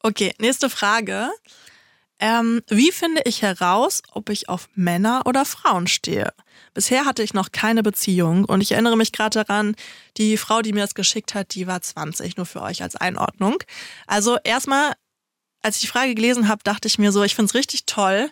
Okay, 0.00 0.34
nächste 0.38 0.70
Frage. 0.70 1.30
Ähm, 2.22 2.62
wie 2.68 2.92
finde 2.92 3.22
ich 3.24 3.42
heraus, 3.42 4.00
ob 4.12 4.30
ich 4.30 4.48
auf 4.48 4.68
Männer 4.76 5.22
oder 5.26 5.44
Frauen 5.44 5.88
stehe? 5.88 6.32
Bisher 6.72 7.04
hatte 7.04 7.24
ich 7.24 7.34
noch 7.34 7.50
keine 7.50 7.82
Beziehung 7.82 8.44
und 8.44 8.60
ich 8.60 8.70
erinnere 8.70 8.96
mich 8.96 9.10
gerade 9.10 9.42
daran, 9.42 9.74
die 10.18 10.36
Frau, 10.36 10.62
die 10.62 10.72
mir 10.72 10.82
das 10.82 10.94
geschickt 10.94 11.34
hat, 11.34 11.52
die 11.56 11.66
war 11.66 11.82
20, 11.82 12.36
nur 12.36 12.46
für 12.46 12.62
euch 12.62 12.80
als 12.80 12.94
Einordnung. 12.94 13.56
Also 14.06 14.38
erstmal, 14.44 14.92
als 15.62 15.76
ich 15.76 15.82
die 15.82 15.88
Frage 15.88 16.14
gelesen 16.14 16.46
habe, 16.46 16.62
dachte 16.62 16.86
ich 16.86 16.96
mir 16.96 17.10
so, 17.10 17.24
ich 17.24 17.34
finde 17.34 17.46
es 17.46 17.54
richtig 17.56 17.86
toll, 17.86 18.30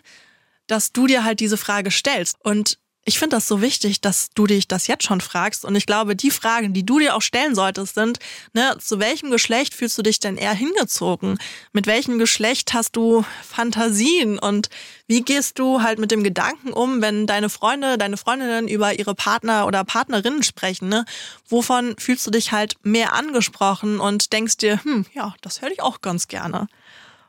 dass 0.67 0.93
du 0.93 1.05
dir 1.05 1.25
halt 1.25 1.41
diese 1.41 1.57
Frage 1.57 1.91
stellst. 1.91 2.37
Und 2.39 2.79
ich 3.03 3.17
finde 3.17 3.35
das 3.35 3.47
so 3.47 3.61
wichtig, 3.61 3.99
dass 4.01 4.29
du 4.35 4.45
dich 4.45 4.67
das 4.67 4.85
jetzt 4.85 5.03
schon 5.03 5.21
fragst. 5.21 5.65
Und 5.65 5.75
ich 5.75 5.87
glaube, 5.87 6.15
die 6.15 6.29
Fragen, 6.29 6.71
die 6.73 6.85
du 6.85 6.99
dir 6.99 7.15
auch 7.15 7.21
stellen 7.21 7.55
solltest, 7.55 7.95
sind, 7.95 8.19
ne, 8.53 8.77
zu 8.79 8.99
welchem 8.99 9.31
Geschlecht 9.31 9.73
fühlst 9.73 9.97
du 9.97 10.03
dich 10.03 10.19
denn 10.19 10.37
eher 10.37 10.53
hingezogen? 10.53 11.39
Mit 11.73 11.87
welchem 11.87 12.19
Geschlecht 12.19 12.75
hast 12.75 12.95
du 12.95 13.25
Fantasien? 13.43 14.37
Und 14.37 14.69
wie 15.07 15.21
gehst 15.21 15.57
du 15.57 15.81
halt 15.81 15.97
mit 15.97 16.11
dem 16.11 16.23
Gedanken 16.23 16.73
um, 16.73 17.01
wenn 17.01 17.25
deine 17.25 17.49
Freunde, 17.49 17.97
deine 17.97 18.17
Freundinnen 18.17 18.67
über 18.67 18.97
ihre 18.97 19.15
Partner 19.15 19.65
oder 19.65 19.83
Partnerinnen 19.83 20.43
sprechen? 20.43 20.87
Ne? 20.87 21.05
Wovon 21.49 21.95
fühlst 21.97 22.27
du 22.27 22.31
dich 22.31 22.51
halt 22.51 22.75
mehr 22.83 23.13
angesprochen 23.13 23.99
und 23.99 24.31
denkst 24.31 24.57
dir, 24.57 24.83
hm, 24.83 25.07
ja, 25.13 25.33
das 25.41 25.63
höre 25.63 25.71
ich 25.71 25.81
auch 25.81 26.01
ganz 26.01 26.27
gerne. 26.27 26.67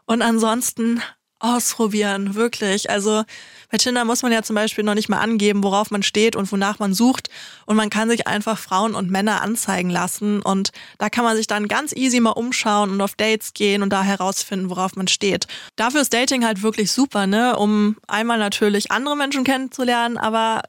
Und 0.05 0.21
ansonsten 0.21 1.01
ausprobieren, 1.43 2.35
wirklich. 2.35 2.89
Also 2.89 3.25
bei 3.71 3.79
Tinder 3.79 4.05
muss 4.05 4.23
man 4.23 4.33
ja 4.33 4.43
zum 4.43 4.55
Beispiel 4.55 4.85
noch 4.85 4.95
nicht 4.95 5.09
mal 5.09 5.19
angeben, 5.19 5.65
worauf 5.65 5.91
man 5.91 6.03
steht 6.03 6.37
und 6.37 6.51
wonach 6.53 6.79
man 6.79 6.95
sucht. 6.95 7.29
Und 7.67 7.77
man 7.77 7.91
kann 7.91 8.09
sich 8.09 8.27
einfach 8.27 8.59
Frauen 8.59 8.95
und 8.95 9.11
Männer 9.11 9.43
anzeigen 9.43 9.91
lassen. 9.91 10.41
Und 10.41 10.71
da 10.99 11.11
kann 11.11 11.25
man 11.25 11.37
sich 11.37 11.47
dann 11.47 11.69
ganz 11.69 11.93
easy 11.95 12.21
mal 12.21 12.31
umschauen 12.31 12.91
und 12.91 13.01
auf 13.01 13.15
Dates 13.17 13.55
gehen 13.55 13.83
und 13.83 13.91
da 13.91 14.03
herausfinden, 14.03 14.71
worauf 14.71 14.95
man 14.95 15.09
steht. 15.09 15.47
Dafür 15.77 16.03
ist 16.03 16.15
Dating 16.15 16.45
halt 16.45 16.63
wirklich 16.63 16.93
super, 16.93 17.27
ne? 17.27 17.57
Um 17.57 17.97
einmal 18.07 18.39
natürlich 18.39 18.91
andere 18.93 19.17
Menschen 19.17 19.43
kennenzulernen, 19.45 20.19
aber 20.19 20.63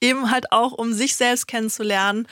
eben 0.00 0.30
halt 0.30 0.50
auch, 0.50 0.72
um 0.72 0.92
sich 0.92 1.16
selbst 1.16 1.46
kennenzulernen 1.46 2.26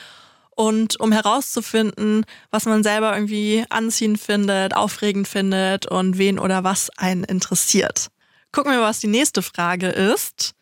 und 0.56 0.98
um 1.00 1.12
herauszufinden, 1.12 2.24
was 2.50 2.66
man 2.66 2.82
selber 2.82 3.14
irgendwie 3.14 3.64
anziehend 3.70 4.20
findet, 4.20 4.74
aufregend 4.74 5.28
findet 5.28 5.86
und 5.86 6.18
wen 6.18 6.38
oder 6.38 6.64
was 6.64 6.90
einen 6.96 7.24
interessiert. 7.24 8.08
Gucken 8.52 8.72
wir, 8.72 8.80
was 8.80 9.00
die 9.00 9.08
nächste 9.08 9.42
Frage 9.42 9.88
ist. 9.88 10.54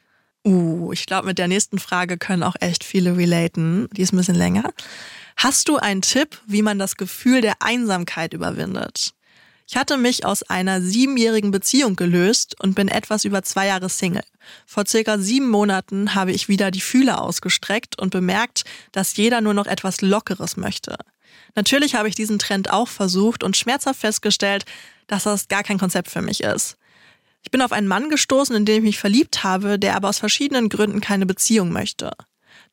Uh, 0.45 0.93
ich 0.93 1.07
glaube, 1.07 1.27
mit 1.27 1.39
der 1.39 1.47
nächsten 1.47 1.79
Frage 1.79 2.19
können 2.19 2.43
auch 2.43 2.57
echt 2.59 2.85
viele 2.85 3.17
relaten. 3.17 3.89
Die 3.93 4.03
ist 4.03 4.13
ein 4.13 4.17
bisschen 4.17 4.35
länger. 4.35 4.73
Hast 5.37 5.69
du 5.69 5.77
einen 5.77 6.03
Tipp, 6.03 6.41
wie 6.47 6.63
man 6.63 6.79
das 6.79 6.97
Gefühl 6.97 7.41
der 7.41 7.55
Einsamkeit 7.61 8.33
überwindet? 8.33 9.15
Ich 9.73 9.79
hatte 9.79 9.97
mich 9.97 10.27
aus 10.27 10.43
einer 10.43 10.83
siebenjährigen 10.83 11.51
Beziehung 11.51 11.97
gelöst 11.97 12.61
und 12.61 12.75
bin 12.75 12.89
etwas 12.89 13.25
über 13.25 13.43
zwei 13.43 13.69
Jahre 13.69 13.89
Single. 13.89 14.23
Vor 14.67 14.85
circa 14.87 15.17
sieben 15.17 15.49
Monaten 15.49 16.15
habe 16.15 16.31
ich 16.33 16.47
wieder 16.47 16.71
die 16.71 16.83
Fühler 16.83 17.23
ausgestreckt 17.23 17.99
und 17.99 18.11
bemerkt, 18.11 18.65
dass 18.93 19.17
jeder 19.17 19.41
nur 19.41 19.55
noch 19.55 19.65
etwas 19.67 20.03
Lockeres 20.03 20.59
möchte. 20.59 20.99
Natürlich 21.55 21.95
habe 21.95 22.07
ich 22.07 22.15
diesen 22.15 22.39
Trend 22.39 22.71
auch 22.71 22.87
versucht 22.87 23.43
und 23.43 23.57
schmerzhaft 23.57 23.99
festgestellt, 23.99 24.67
dass 25.07 25.23
das 25.23 25.49
gar 25.49 25.63
kein 25.63 25.79
Konzept 25.79 26.11
für 26.11 26.21
mich 26.21 26.43
ist. 26.43 26.77
Ich 27.43 27.51
bin 27.51 27.63
auf 27.63 27.73
einen 27.73 27.89
Mann 27.89 28.11
gestoßen, 28.11 28.55
in 28.55 28.67
den 28.67 28.77
ich 28.77 28.83
mich 28.83 28.99
verliebt 28.99 29.43
habe, 29.43 29.79
der 29.79 29.97
aber 29.97 30.11
aus 30.11 30.19
verschiedenen 30.19 30.69
Gründen 30.69 31.01
keine 31.01 31.25
Beziehung 31.25 31.73
möchte. 31.73 32.11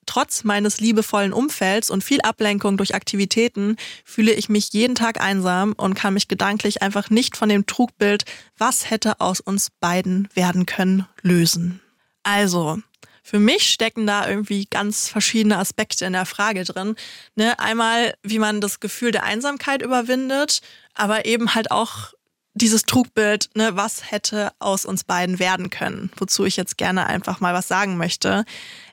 Trotz 0.10 0.44
meines 0.44 0.80
liebevollen 0.80 1.34
Umfelds 1.34 1.92
und 1.92 2.04
viel 2.04 2.20
Ablenkung 2.22 2.78
durch 2.78 2.96
Aktivitäten 2.96 3.76
fühle 4.04 4.32
ich 4.32 4.50
mich 4.50 4.74
jeden 4.74 4.96
Tag 4.96 5.22
einsam 5.22 5.74
und 5.74 5.94
kann 5.94 6.16
mich 6.16 6.28
gedanklich 6.28 6.82
einfach 6.82 7.12
nicht 7.12 7.38
von 7.38 7.48
dem 7.48 7.68
Trugbild, 7.68 8.26
was 8.58 8.90
hätte 8.90 9.22
aus 9.22 9.40
uns 9.40 9.70
beiden 9.80 10.28
werden 10.34 10.66
können, 10.66 11.06
lösen. 11.22 11.80
Also, 12.24 12.80
für 13.22 13.38
mich 13.38 13.72
stecken 13.72 14.08
da 14.08 14.28
irgendwie 14.28 14.66
ganz 14.66 15.08
verschiedene 15.10 15.60
Aspekte 15.60 16.06
in 16.06 16.14
der 16.14 16.26
Frage 16.26 16.64
drin. 16.64 16.96
Ne? 17.36 17.60
Einmal, 17.60 18.16
wie 18.24 18.40
man 18.40 18.62
das 18.62 18.80
Gefühl 18.80 19.12
der 19.12 19.26
Einsamkeit 19.26 19.84
überwindet, 19.84 20.62
aber 20.96 21.28
eben 21.28 21.54
halt 21.54 21.70
auch 21.70 22.14
dieses 22.56 22.82
Trugbild, 22.82 23.52
ne, 23.54 23.76
was 23.76 24.10
hätte 24.10 24.54
aus 24.58 24.86
uns 24.86 25.04
beiden 25.04 25.38
werden 25.38 25.70
können, 25.70 26.12
wozu 26.18 26.46
ich 26.46 26.58
jetzt 26.58 26.80
gerne 26.80 27.06
einfach 27.06 27.42
mal 27.42 27.54
was 27.54 27.68
sagen 27.68 27.96
möchte. 27.96 28.44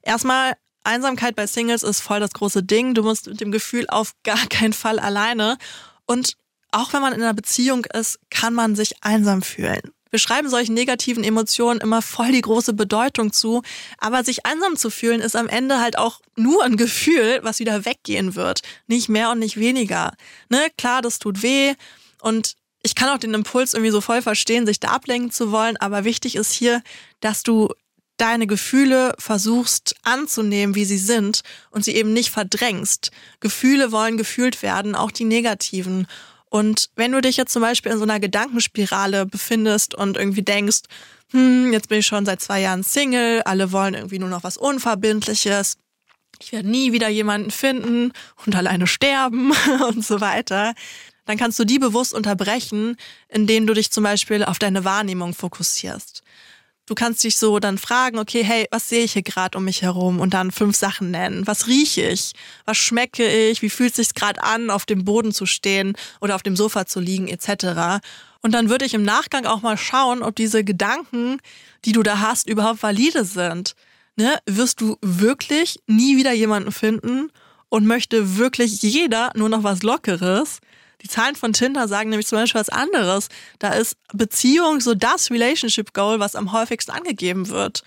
Erstmal 0.02 0.52
Einsamkeit 0.86 1.36
bei 1.36 1.46
Singles 1.46 1.82
ist 1.82 2.00
voll 2.00 2.20
das 2.20 2.30
große 2.30 2.62
Ding. 2.62 2.94
Du 2.94 3.02
musst 3.02 3.26
mit 3.26 3.40
dem 3.40 3.52
Gefühl 3.52 3.86
auf 3.88 4.12
gar 4.24 4.46
keinen 4.48 4.72
Fall 4.72 4.98
alleine. 4.98 5.58
Und 6.06 6.36
auch 6.72 6.92
wenn 6.92 7.02
man 7.02 7.12
in 7.12 7.22
einer 7.22 7.34
Beziehung 7.34 7.84
ist, 7.86 8.18
kann 8.30 8.54
man 8.54 8.76
sich 8.76 9.02
einsam 9.02 9.42
fühlen. 9.42 9.80
Wir 10.10 10.20
schreiben 10.20 10.48
solchen 10.48 10.74
negativen 10.74 11.24
Emotionen 11.24 11.80
immer 11.80 12.00
voll 12.00 12.32
die 12.32 12.40
große 12.40 12.72
Bedeutung 12.72 13.32
zu. 13.32 13.62
Aber 13.98 14.24
sich 14.24 14.46
einsam 14.46 14.76
zu 14.76 14.90
fühlen 14.90 15.20
ist 15.20 15.36
am 15.36 15.48
Ende 15.48 15.80
halt 15.80 15.98
auch 15.98 16.20
nur 16.36 16.64
ein 16.64 16.76
Gefühl, 16.76 17.40
was 17.42 17.58
wieder 17.58 17.84
weggehen 17.84 18.34
wird. 18.34 18.62
Nicht 18.86 19.08
mehr 19.08 19.30
und 19.30 19.40
nicht 19.40 19.56
weniger. 19.58 20.14
Ne? 20.48 20.68
Klar, 20.78 21.02
das 21.02 21.18
tut 21.18 21.42
weh. 21.42 21.74
Und 22.22 22.54
ich 22.82 22.94
kann 22.94 23.08
auch 23.08 23.18
den 23.18 23.34
Impuls 23.34 23.74
irgendwie 23.74 23.90
so 23.90 24.00
voll 24.00 24.22
verstehen, 24.22 24.64
sich 24.64 24.78
da 24.80 24.88
ablenken 24.88 25.32
zu 25.32 25.50
wollen. 25.50 25.76
Aber 25.76 26.04
wichtig 26.04 26.36
ist 26.36 26.52
hier, 26.52 26.82
dass 27.20 27.42
du 27.42 27.70
deine 28.16 28.46
Gefühle 28.46 29.14
versuchst 29.18 29.94
anzunehmen, 30.02 30.74
wie 30.74 30.84
sie 30.84 30.98
sind 30.98 31.42
und 31.70 31.84
sie 31.84 31.94
eben 31.94 32.12
nicht 32.12 32.30
verdrängst. 32.30 33.10
Gefühle 33.40 33.92
wollen 33.92 34.16
gefühlt 34.16 34.62
werden, 34.62 34.94
auch 34.94 35.10
die 35.10 35.24
negativen. 35.24 36.06
Und 36.48 36.90
wenn 36.96 37.12
du 37.12 37.20
dich 37.20 37.36
jetzt 37.36 37.52
zum 37.52 37.62
Beispiel 37.62 37.92
in 37.92 37.98
so 37.98 38.04
einer 38.04 38.20
Gedankenspirale 38.20 39.26
befindest 39.26 39.94
und 39.94 40.16
irgendwie 40.16 40.42
denkst, 40.42 40.82
hm, 41.32 41.72
jetzt 41.72 41.88
bin 41.88 41.98
ich 41.98 42.06
schon 42.06 42.24
seit 42.24 42.40
zwei 42.40 42.60
Jahren 42.60 42.82
Single, 42.82 43.42
alle 43.42 43.72
wollen 43.72 43.94
irgendwie 43.94 44.18
nur 44.18 44.28
noch 44.28 44.44
was 44.44 44.56
Unverbindliches, 44.56 45.76
ich 46.40 46.52
werde 46.52 46.68
nie 46.68 46.92
wieder 46.92 47.08
jemanden 47.08 47.50
finden 47.50 48.12
und 48.44 48.54
alleine 48.54 48.86
sterben 48.86 49.52
und 49.88 50.04
so 50.04 50.20
weiter, 50.20 50.74
dann 51.24 51.36
kannst 51.36 51.58
du 51.58 51.64
die 51.64 51.78
bewusst 51.78 52.14
unterbrechen, 52.14 52.96
indem 53.28 53.66
du 53.66 53.74
dich 53.74 53.90
zum 53.90 54.04
Beispiel 54.04 54.44
auf 54.44 54.58
deine 54.58 54.84
Wahrnehmung 54.84 55.34
fokussierst. 55.34 56.22
Du 56.86 56.94
kannst 56.94 57.24
dich 57.24 57.36
so 57.36 57.58
dann 57.58 57.78
fragen, 57.78 58.18
okay, 58.18 58.44
hey, 58.44 58.68
was 58.70 58.88
sehe 58.88 59.02
ich 59.02 59.14
hier 59.14 59.22
gerade 59.22 59.58
um 59.58 59.64
mich 59.64 59.82
herum? 59.82 60.20
Und 60.20 60.34
dann 60.34 60.52
fünf 60.52 60.76
Sachen 60.76 61.10
nennen. 61.10 61.44
Was 61.44 61.66
rieche 61.66 62.02
ich? 62.02 62.32
Was 62.64 62.76
schmecke 62.76 63.26
ich? 63.26 63.60
Wie 63.60 63.70
fühlt 63.70 63.90
es 63.90 63.96
sich 63.96 64.14
gerade 64.14 64.42
an, 64.44 64.70
auf 64.70 64.86
dem 64.86 65.04
Boden 65.04 65.32
zu 65.32 65.46
stehen 65.46 65.96
oder 66.20 66.36
auf 66.36 66.44
dem 66.44 66.54
Sofa 66.54 66.86
zu 66.86 67.00
liegen, 67.00 67.26
etc. 67.26 68.00
Und 68.40 68.52
dann 68.52 68.70
würde 68.70 68.84
ich 68.84 68.94
im 68.94 69.02
Nachgang 69.02 69.46
auch 69.46 69.62
mal 69.62 69.76
schauen, 69.76 70.22
ob 70.22 70.36
diese 70.36 70.62
Gedanken, 70.62 71.38
die 71.84 71.90
du 71.90 72.04
da 72.04 72.20
hast, 72.20 72.48
überhaupt 72.48 72.84
valide 72.84 73.24
sind. 73.24 73.74
Ne? 74.14 74.38
Wirst 74.46 74.80
du 74.80 74.96
wirklich 75.02 75.80
nie 75.88 76.16
wieder 76.16 76.32
jemanden 76.32 76.70
finden 76.70 77.32
und 77.68 77.84
möchte 77.84 78.38
wirklich 78.38 78.80
jeder 78.82 79.32
nur 79.34 79.48
noch 79.48 79.64
was 79.64 79.82
Lockeres? 79.82 80.60
Die 81.06 81.12
Zahlen 81.12 81.36
von 81.36 81.52
Tinder 81.52 81.86
sagen 81.86 82.10
nämlich 82.10 82.26
zum 82.26 82.38
Beispiel 82.38 82.60
was 82.60 82.68
anderes. 82.68 83.28
Da 83.60 83.74
ist 83.74 83.96
Beziehung 84.12 84.80
so 84.80 84.92
das 84.92 85.30
Relationship 85.30 85.94
Goal, 85.94 86.18
was 86.18 86.34
am 86.34 86.50
häufigsten 86.50 86.90
angegeben 86.90 87.48
wird. 87.48 87.84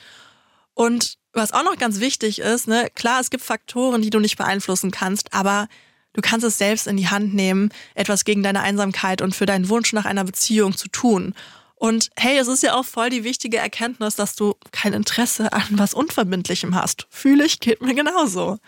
Und 0.73 1.17
was 1.33 1.51
auch 1.51 1.65
noch 1.65 1.75
ganz 1.75 1.99
wichtig 1.99 2.39
ist, 2.39 2.69
ne, 2.69 2.87
klar, 2.95 3.19
es 3.19 3.29
gibt 3.29 3.43
Faktoren, 3.43 4.01
die 4.01 4.09
du 4.09 4.19
nicht 4.19 4.37
beeinflussen 4.37 4.91
kannst, 4.91 5.33
aber 5.33 5.67
du 6.13 6.21
kannst 6.21 6.45
es 6.45 6.57
selbst 6.57 6.87
in 6.87 6.95
die 6.95 7.09
Hand 7.09 7.33
nehmen, 7.33 7.73
etwas 7.93 8.23
gegen 8.23 8.41
deine 8.41 8.61
Einsamkeit 8.61 9.21
und 9.21 9.35
für 9.35 9.45
deinen 9.45 9.67
Wunsch 9.67 9.91
nach 9.91 10.05
einer 10.05 10.23
Beziehung 10.23 10.77
zu 10.77 10.87
tun. 10.87 11.35
Und 11.75 12.11
hey, 12.15 12.37
es 12.37 12.47
ist 12.47 12.63
ja 12.63 12.73
auch 12.73 12.85
voll 12.85 13.09
die 13.09 13.25
wichtige 13.25 13.57
Erkenntnis, 13.57 14.15
dass 14.15 14.35
du 14.35 14.55
kein 14.71 14.93
Interesse 14.93 15.51
an 15.51 15.67
was 15.71 15.93
Unverbindlichem 15.93 16.73
hast. 16.73 17.05
Fühle 17.09 17.45
ich, 17.45 17.59
geht 17.59 17.81
mir 17.81 17.95
genauso. 17.95 18.59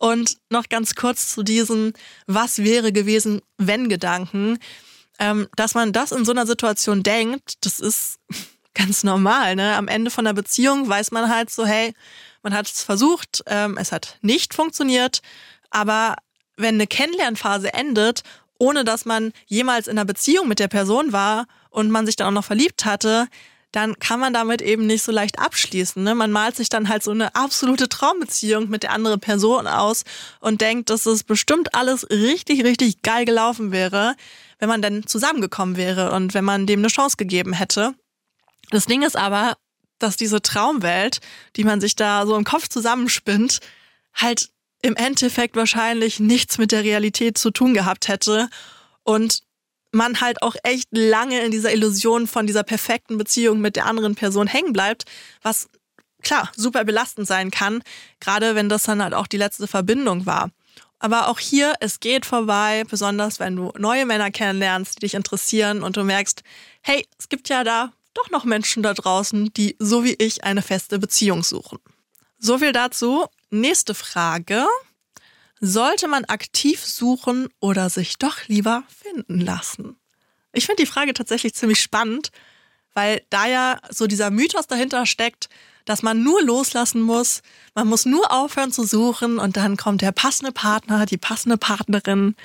Und 0.00 0.38
noch 0.48 0.70
ganz 0.70 0.94
kurz 0.94 1.28
zu 1.28 1.42
diesem 1.42 1.92
Was 2.26 2.64
wäre 2.64 2.90
gewesen, 2.90 3.42
wenn 3.58 3.90
Gedanken. 3.90 4.58
Ähm, 5.18 5.46
dass 5.56 5.74
man 5.74 5.92
das 5.92 6.10
in 6.10 6.24
so 6.24 6.32
einer 6.32 6.46
Situation 6.46 7.02
denkt, 7.02 7.64
das 7.66 7.80
ist 7.80 8.18
ganz 8.74 9.04
normal. 9.04 9.56
Ne? 9.56 9.76
Am 9.76 9.88
Ende 9.88 10.10
von 10.10 10.24
der 10.24 10.32
Beziehung 10.32 10.88
weiß 10.88 11.10
man 11.10 11.28
halt 11.28 11.50
so, 11.50 11.66
hey, 11.66 11.92
man 12.42 12.54
hat 12.54 12.64
es 12.66 12.82
versucht, 12.82 13.42
ähm, 13.46 13.76
es 13.76 13.92
hat 13.92 14.18
nicht 14.22 14.54
funktioniert, 14.54 15.20
aber 15.68 16.16
wenn 16.56 16.76
eine 16.76 16.86
Kennenlernphase 16.86 17.74
endet, 17.74 18.22
ohne 18.58 18.84
dass 18.84 19.04
man 19.04 19.34
jemals 19.46 19.86
in 19.86 19.98
einer 19.98 20.06
Beziehung 20.06 20.48
mit 20.48 20.60
der 20.60 20.68
Person 20.68 21.12
war 21.12 21.46
und 21.68 21.90
man 21.90 22.06
sich 22.06 22.16
dann 22.16 22.28
auch 22.28 22.32
noch 22.32 22.44
verliebt 22.44 22.86
hatte, 22.86 23.28
dann 23.72 23.98
kann 23.98 24.18
man 24.18 24.32
damit 24.32 24.62
eben 24.62 24.86
nicht 24.86 25.02
so 25.02 25.12
leicht 25.12 25.38
abschließen. 25.38 26.02
Ne? 26.02 26.14
Man 26.14 26.32
malt 26.32 26.56
sich 26.56 26.68
dann 26.68 26.88
halt 26.88 27.02
so 27.02 27.12
eine 27.12 27.34
absolute 27.34 27.88
Traumbeziehung 27.88 28.68
mit 28.68 28.82
der 28.82 28.92
anderen 28.92 29.20
Person 29.20 29.66
aus 29.66 30.04
und 30.40 30.60
denkt, 30.60 30.90
dass 30.90 31.06
es 31.06 31.22
bestimmt 31.22 31.74
alles 31.74 32.08
richtig, 32.10 32.64
richtig 32.64 33.02
geil 33.02 33.24
gelaufen 33.24 33.70
wäre, 33.70 34.16
wenn 34.58 34.68
man 34.68 34.82
dann 34.82 35.06
zusammengekommen 35.06 35.76
wäre 35.76 36.12
und 36.12 36.34
wenn 36.34 36.44
man 36.44 36.66
dem 36.66 36.80
eine 36.80 36.88
Chance 36.88 37.16
gegeben 37.16 37.52
hätte. 37.52 37.94
Das 38.70 38.86
Ding 38.86 39.02
ist 39.02 39.16
aber, 39.16 39.56
dass 39.98 40.16
diese 40.16 40.42
Traumwelt, 40.42 41.20
die 41.56 41.64
man 41.64 41.80
sich 41.80 41.94
da 41.94 42.26
so 42.26 42.36
im 42.36 42.44
Kopf 42.44 42.68
zusammenspinnt, 42.68 43.60
halt 44.14 44.50
im 44.82 44.96
Endeffekt 44.96 45.56
wahrscheinlich 45.56 46.18
nichts 46.18 46.58
mit 46.58 46.72
der 46.72 46.84
Realität 46.84 47.38
zu 47.38 47.50
tun 47.50 47.74
gehabt 47.74 48.08
hätte 48.08 48.48
und 49.02 49.42
man 49.92 50.20
halt 50.20 50.42
auch 50.42 50.56
echt 50.62 50.88
lange 50.90 51.40
in 51.44 51.50
dieser 51.50 51.72
Illusion 51.72 52.26
von 52.26 52.46
dieser 52.46 52.62
perfekten 52.62 53.18
Beziehung 53.18 53.60
mit 53.60 53.76
der 53.76 53.86
anderen 53.86 54.14
Person 54.14 54.46
hängen 54.46 54.72
bleibt, 54.72 55.04
was 55.42 55.68
klar 56.22 56.50
super 56.56 56.84
belastend 56.84 57.26
sein 57.26 57.50
kann, 57.50 57.82
gerade 58.20 58.54
wenn 58.54 58.68
das 58.68 58.84
dann 58.84 59.02
halt 59.02 59.14
auch 59.14 59.26
die 59.26 59.36
letzte 59.36 59.66
Verbindung 59.66 60.26
war. 60.26 60.50
Aber 60.98 61.28
auch 61.28 61.38
hier, 61.38 61.74
es 61.80 61.98
geht 61.98 62.26
vorbei, 62.26 62.84
besonders 62.88 63.40
wenn 63.40 63.56
du 63.56 63.72
neue 63.78 64.04
Männer 64.04 64.30
kennenlernst, 64.30 64.96
die 64.96 65.00
dich 65.00 65.14
interessieren 65.14 65.82
und 65.82 65.96
du 65.96 66.04
merkst, 66.04 66.42
hey, 66.82 67.06
es 67.18 67.30
gibt 67.30 67.48
ja 67.48 67.64
da 67.64 67.92
doch 68.12 68.30
noch 68.30 68.44
Menschen 68.44 68.82
da 68.82 68.92
draußen, 68.92 69.52
die 69.54 69.76
so 69.78 70.04
wie 70.04 70.14
ich 70.18 70.44
eine 70.44 70.62
feste 70.62 70.98
Beziehung 70.98 71.42
suchen. 71.42 71.78
So 72.38 72.58
viel 72.58 72.72
dazu. 72.72 73.26
Nächste 73.50 73.94
Frage. 73.94 74.66
Sollte 75.60 76.08
man 76.08 76.24
aktiv 76.24 76.84
suchen 76.84 77.48
oder 77.60 77.90
sich 77.90 78.16
doch 78.16 78.48
lieber 78.48 78.82
finden 78.88 79.40
lassen? 79.40 79.96
Ich 80.52 80.66
finde 80.66 80.82
die 80.82 80.90
Frage 80.90 81.12
tatsächlich 81.12 81.54
ziemlich 81.54 81.80
spannend, 81.80 82.30
weil 82.94 83.22
da 83.30 83.46
ja 83.46 83.78
so 83.90 84.06
dieser 84.06 84.30
Mythos 84.30 84.66
dahinter 84.66 85.06
steckt, 85.06 85.48
dass 85.84 86.02
man 86.02 86.22
nur 86.22 86.42
loslassen 86.42 87.02
muss, 87.02 87.42
man 87.74 87.88
muss 87.88 88.06
nur 88.06 88.32
aufhören 88.32 88.72
zu 88.72 88.84
suchen 88.84 89.38
und 89.38 89.56
dann 89.56 89.76
kommt 89.76 90.02
der 90.02 90.12
passende 90.12 90.52
Partner, 90.52 91.06
die 91.06 91.18
passende 91.18 91.56
Partnerin, 91.56 92.36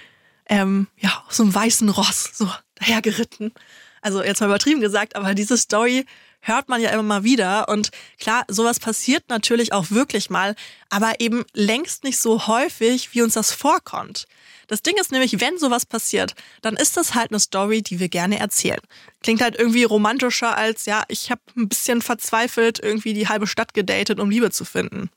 ähm, 0.48 0.88
ja, 0.98 1.24
auf 1.26 1.34
so 1.34 1.44
einem 1.44 1.56
weißen 1.56 1.90
Ross, 1.90 2.32
so 2.34 2.50
dahergeritten. 2.76 3.54
Also 4.02 4.24
jetzt 4.24 4.40
mal 4.40 4.48
übertrieben 4.48 4.82
gesagt, 4.82 5.16
aber 5.16 5.34
diese 5.34 5.58
Story 5.58 6.06
hört 6.46 6.70
man 6.70 6.80
ja 6.80 6.92
immer 6.92 7.04
mal 7.04 7.24
wieder. 7.24 7.68
Und 7.70 7.90
klar, 8.20 8.46
sowas 8.48 8.80
passiert 8.80 9.24
natürlich 9.30 9.74
auch 9.74 9.92
wirklich 9.92 10.30
mal, 10.30 10.56
aber 10.90 11.20
eben 11.20 11.44
längst 11.54 12.04
nicht 12.04 12.20
so 12.20 12.48
häufig, 12.48 13.14
wie 13.14 13.22
uns 13.22 13.34
das 13.34 13.52
vorkommt. 13.52 14.26
Das 14.68 14.82
Ding 14.82 14.96
ist 15.00 15.12
nämlich, 15.12 15.42
wenn 15.42 15.58
sowas 15.60 15.86
passiert, 15.86 16.34
dann 16.62 16.76
ist 16.76 16.98
das 16.98 17.14
halt 17.14 17.32
eine 17.32 17.40
Story, 17.40 17.82
die 17.82 18.00
wir 18.00 18.10
gerne 18.10 18.40
erzählen. 18.40 18.80
Klingt 19.22 19.42
halt 19.42 19.56
irgendwie 19.56 19.84
romantischer 19.84 20.56
als, 20.56 20.86
ja, 20.86 21.04
ich 21.08 21.30
habe 21.32 21.42
ein 21.56 21.70
bisschen 21.70 22.02
verzweifelt 22.02 22.80
irgendwie 22.82 23.14
die 23.14 23.28
halbe 23.28 23.48
Stadt 23.48 23.74
gedatet, 23.74 24.20
um 24.20 24.30
Liebe 24.30 24.52
zu 24.52 24.66
finden. 24.66 25.10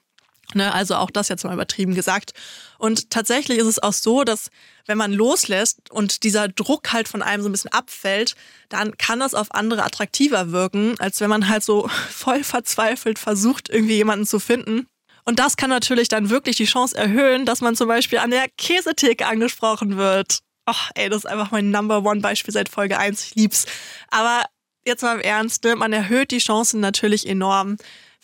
Ne, 0.54 0.72
also 0.72 0.94
auch 0.94 1.10
das 1.10 1.28
jetzt 1.28 1.44
mal 1.44 1.52
übertrieben 1.52 1.94
gesagt. 1.94 2.32
Und 2.78 3.10
tatsächlich 3.10 3.58
ist 3.58 3.66
es 3.66 3.82
auch 3.82 3.92
so, 3.92 4.24
dass 4.24 4.50
wenn 4.86 4.96
man 4.96 5.12
loslässt 5.12 5.90
und 5.90 6.22
dieser 6.22 6.48
Druck 6.48 6.90
halt 6.94 7.06
von 7.06 7.20
einem 7.20 7.42
so 7.42 7.50
ein 7.50 7.52
bisschen 7.52 7.72
abfällt, 7.72 8.34
dann 8.70 8.96
kann 8.96 9.20
das 9.20 9.34
auf 9.34 9.54
andere 9.54 9.84
attraktiver 9.84 10.50
wirken, 10.50 10.98
als 11.00 11.20
wenn 11.20 11.28
man 11.28 11.50
halt 11.50 11.64
so 11.64 11.88
voll 12.10 12.44
verzweifelt 12.44 13.18
versucht, 13.18 13.68
irgendwie 13.68 13.96
jemanden 13.96 14.26
zu 14.26 14.40
finden. 14.40 14.86
Und 15.26 15.38
das 15.38 15.58
kann 15.58 15.68
natürlich 15.68 16.08
dann 16.08 16.30
wirklich 16.30 16.56
die 16.56 16.64
Chance 16.64 16.96
erhöhen, 16.96 17.44
dass 17.44 17.60
man 17.60 17.76
zum 17.76 17.86
Beispiel 17.86 18.18
an 18.18 18.30
der 18.30 18.48
Käsetheke 18.56 19.26
angesprochen 19.26 19.98
wird. 19.98 20.38
Ach, 20.64 20.90
ey, 20.94 21.10
das 21.10 21.18
ist 21.18 21.26
einfach 21.26 21.50
mein 21.50 21.70
Number 21.70 22.02
One 22.02 22.22
Beispiel 22.22 22.54
seit 22.54 22.70
Folge 22.70 22.98
1. 22.98 23.22
Ich 23.26 23.34
lieb's. 23.34 23.66
Aber 24.10 24.44
jetzt 24.86 25.02
mal 25.02 25.16
im 25.16 25.20
Ernst, 25.20 25.64
ne? 25.64 25.76
man 25.76 25.92
erhöht 25.92 26.30
die 26.30 26.38
Chancen 26.38 26.80
natürlich 26.80 27.28
enorm 27.28 27.76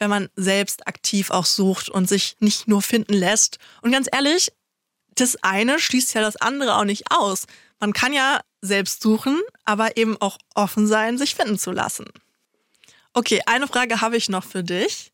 wenn 0.05 0.11
man 0.11 0.29
selbst 0.37 0.87
aktiv 0.87 1.31
auch 1.31 1.47
sucht 1.47 1.89
und 1.89 2.07
sich 2.07 2.37
nicht 2.39 2.69
nur 2.69 2.83
finden 2.83 3.15
lässt. 3.15 3.59
Und 3.81 3.91
ganz 3.91 4.07
ehrlich, 4.13 4.53
das 5.15 5.43
eine 5.43 5.79
schließt 5.79 6.13
ja 6.13 6.21
das 6.21 6.37
andere 6.37 6.77
auch 6.77 6.85
nicht 6.85 7.05
aus. 7.11 7.47
Man 7.81 7.95
kann 7.95 8.13
ja 8.13 8.41
selbst 8.61 9.03
suchen, 9.03 9.41
aber 9.65 9.97
eben 9.97 10.21
auch 10.21 10.37
offen 10.55 10.87
sein, 10.87 11.17
sich 11.17 11.35
finden 11.35 11.59
zu 11.59 11.73
lassen. 11.73 12.05
Okay, 13.15 13.41
eine 13.47 13.67
Frage 13.67 14.03
habe 14.03 14.19
ich 14.19 14.29
noch 14.29 14.45
für 14.45 14.63
dich. 14.63 15.11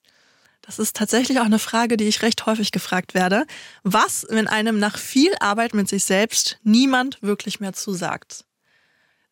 Das 0.63 0.81
ist 0.81 0.97
tatsächlich 0.97 1.39
auch 1.39 1.45
eine 1.45 1.61
Frage, 1.61 1.97
die 1.97 2.09
ich 2.09 2.23
recht 2.23 2.47
häufig 2.47 2.73
gefragt 2.73 3.15
werde. 3.15 3.47
Was, 3.85 4.27
wenn 4.29 4.49
einem 4.49 4.81
nach 4.81 4.99
viel 4.99 5.33
Arbeit 5.39 5.73
mit 5.73 5.89
sich 5.89 6.03
selbst 6.03 6.59
niemand 6.65 7.23
wirklich 7.23 7.61
mehr 7.61 7.75
zusagt? 7.75 8.45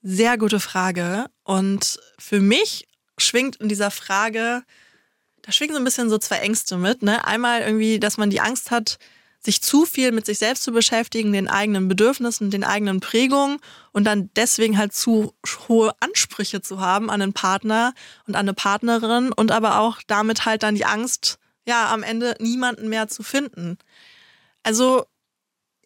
Sehr 0.03 0.39
gute 0.39 0.61
Frage. 0.61 1.27
Und 1.43 1.99
für 2.17 2.41
mich 2.41 2.87
schwingt 3.19 3.57
in 3.57 3.69
dieser 3.69 3.91
Frage, 3.91 4.63
da 5.49 5.53
schwingen 5.53 5.75
so 5.75 5.81
ein 5.81 5.85
bisschen 5.85 6.11
so 6.11 6.19
zwei 6.19 6.41
Ängste 6.41 6.77
mit. 6.77 7.03
Ne? 7.03 7.27
Einmal 7.27 7.63
irgendwie, 7.63 7.99
dass 7.99 8.19
man 8.19 8.29
die 8.29 8.43
Angst 8.43 8.71
hat, 8.71 8.99
sich 9.41 9.63
zu 9.63 9.87
viel 9.87 10.13
mit 10.13 10.27
sich 10.27 10.37
selbst 10.37 10.63
zu 10.63 10.73
beschäftigen, 10.73 11.33
den 11.33 11.49
eigenen 11.49 11.89
Bedürfnissen, 11.89 12.51
den 12.51 12.65
eigenen 12.65 13.01
Prägungen 13.01 13.59
und 13.93 14.05
dann 14.05 14.29
deswegen 14.37 14.77
halt 14.77 14.93
zu 14.93 15.33
hohe 15.67 15.95
Ansprüche 16.01 16.61
zu 16.61 16.81
haben 16.81 17.09
an 17.09 17.23
einen 17.23 17.33
Partner 17.33 17.95
und 18.27 18.35
an 18.35 18.41
eine 18.41 18.53
Partnerin 18.53 19.33
und 19.33 19.51
aber 19.51 19.81
auch 19.81 20.03
damit 20.07 20.45
halt 20.45 20.63
dann 20.63 20.75
die 20.75 20.85
Angst, 20.85 21.39
ja, 21.67 21.91
am 21.95 22.03
Ende 22.03 22.35
niemanden 22.41 22.91
mehr 22.91 23.09
zu 23.09 23.23
finden. 23.23 23.79
Also 24.63 25.07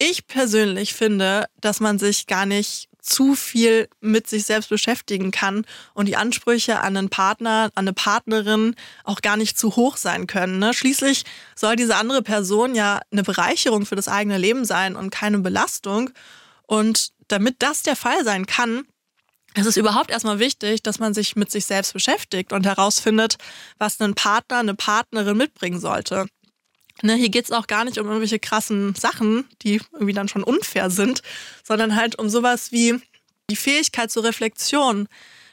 ich 0.02 0.26
persönlich 0.26 0.94
finde, 0.94 1.46
dass 1.60 1.78
man 1.78 1.98
sich 1.98 2.26
gar 2.26 2.44
nicht 2.44 2.88
zu 3.00 3.34
viel 3.34 3.88
mit 4.00 4.28
sich 4.28 4.44
selbst 4.44 4.68
beschäftigen 4.68 5.30
kann 5.32 5.64
und 5.94 6.06
die 6.06 6.16
Ansprüche 6.16 6.80
an 6.80 6.96
einen 6.96 7.08
Partner, 7.08 7.70
an 7.74 7.84
eine 7.84 7.92
Partnerin 7.92 8.76
auch 9.04 9.20
gar 9.20 9.36
nicht 9.36 9.58
zu 9.58 9.76
hoch 9.76 9.96
sein 9.96 10.26
können. 10.26 10.58
Ne? 10.58 10.72
Schließlich 10.72 11.24
soll 11.56 11.76
diese 11.76 11.96
andere 11.96 12.22
Person 12.22 12.74
ja 12.74 13.00
eine 13.10 13.22
Bereicherung 13.22 13.86
für 13.86 13.96
das 13.96 14.08
eigene 14.08 14.38
Leben 14.38 14.64
sein 14.64 14.94
und 14.94 15.10
keine 15.10 15.38
Belastung. 15.40 16.10
Und 16.66 17.10
damit 17.28 17.56
das 17.58 17.82
der 17.82 17.96
Fall 17.96 18.24
sein 18.24 18.46
kann, 18.46 18.84
es 19.54 19.66
ist 19.66 19.76
überhaupt 19.76 20.10
erstmal 20.10 20.38
wichtig, 20.38 20.82
dass 20.82 20.98
man 20.98 21.12
sich 21.12 21.36
mit 21.36 21.50
sich 21.50 21.66
selbst 21.66 21.92
beschäftigt 21.92 22.52
und 22.52 22.64
herausfindet, 22.64 23.36
was 23.78 24.00
ein 24.00 24.14
Partner, 24.14 24.58
eine 24.58 24.74
Partnerin 24.74 25.36
mitbringen 25.36 25.80
sollte. 25.80 26.26
Ne, 27.00 27.14
hier 27.14 27.30
geht 27.30 27.46
es 27.46 27.52
auch 27.52 27.66
gar 27.66 27.84
nicht 27.84 27.98
um 27.98 28.06
irgendwelche 28.06 28.38
krassen 28.38 28.94
Sachen, 28.94 29.48
die 29.62 29.80
irgendwie 29.92 30.12
dann 30.12 30.28
schon 30.28 30.44
unfair 30.44 30.90
sind, 30.90 31.22
sondern 31.64 31.96
halt 31.96 32.18
um 32.18 32.28
sowas 32.28 32.70
wie 32.70 33.00
die 33.50 33.56
Fähigkeit 33.56 34.10
zur 34.10 34.24
Reflexion, 34.24 35.08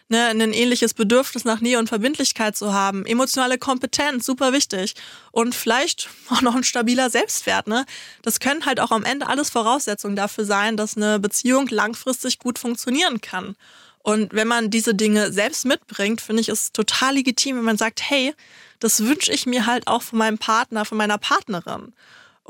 ne, 0.09 0.27
ein 0.27 0.53
ähnliches 0.53 0.93
Bedürfnis 0.93 1.45
nach 1.45 1.61
Nähe 1.61 1.79
und 1.79 1.87
Verbindlichkeit 1.87 2.57
zu 2.57 2.73
haben, 2.73 3.05
emotionale 3.05 3.57
Kompetenz, 3.57 4.25
super 4.25 4.53
wichtig. 4.53 4.95
Und 5.31 5.55
vielleicht 5.55 6.09
auch 6.29 6.41
noch 6.41 6.55
ein 6.55 6.63
stabiler 6.63 7.09
Selbstwert. 7.09 7.67
Ne? 7.67 7.85
Das 8.21 8.39
können 8.39 8.65
halt 8.65 8.79
auch 8.79 8.91
am 8.91 9.05
Ende 9.05 9.27
alles 9.27 9.49
Voraussetzungen 9.49 10.15
dafür 10.15 10.45
sein, 10.45 10.77
dass 10.77 10.97
eine 10.97 11.19
Beziehung 11.19 11.67
langfristig 11.67 12.39
gut 12.39 12.59
funktionieren 12.59 13.21
kann. 13.21 13.55
Und 14.01 14.33
wenn 14.33 14.47
man 14.47 14.69
diese 14.69 14.95
Dinge 14.95 15.31
selbst 15.31 15.65
mitbringt, 15.65 16.21
finde 16.21 16.41
ich 16.41 16.49
es 16.49 16.71
total 16.71 17.15
legitim, 17.15 17.57
wenn 17.57 17.65
man 17.65 17.77
sagt, 17.77 18.01
hey, 18.01 18.33
das 18.79 19.03
wünsche 19.03 19.31
ich 19.31 19.45
mir 19.45 19.65
halt 19.65 19.87
auch 19.87 20.01
von 20.01 20.19
meinem 20.19 20.37
Partner, 20.37 20.85
von 20.85 20.97
meiner 20.97 21.17
Partnerin. 21.17 21.93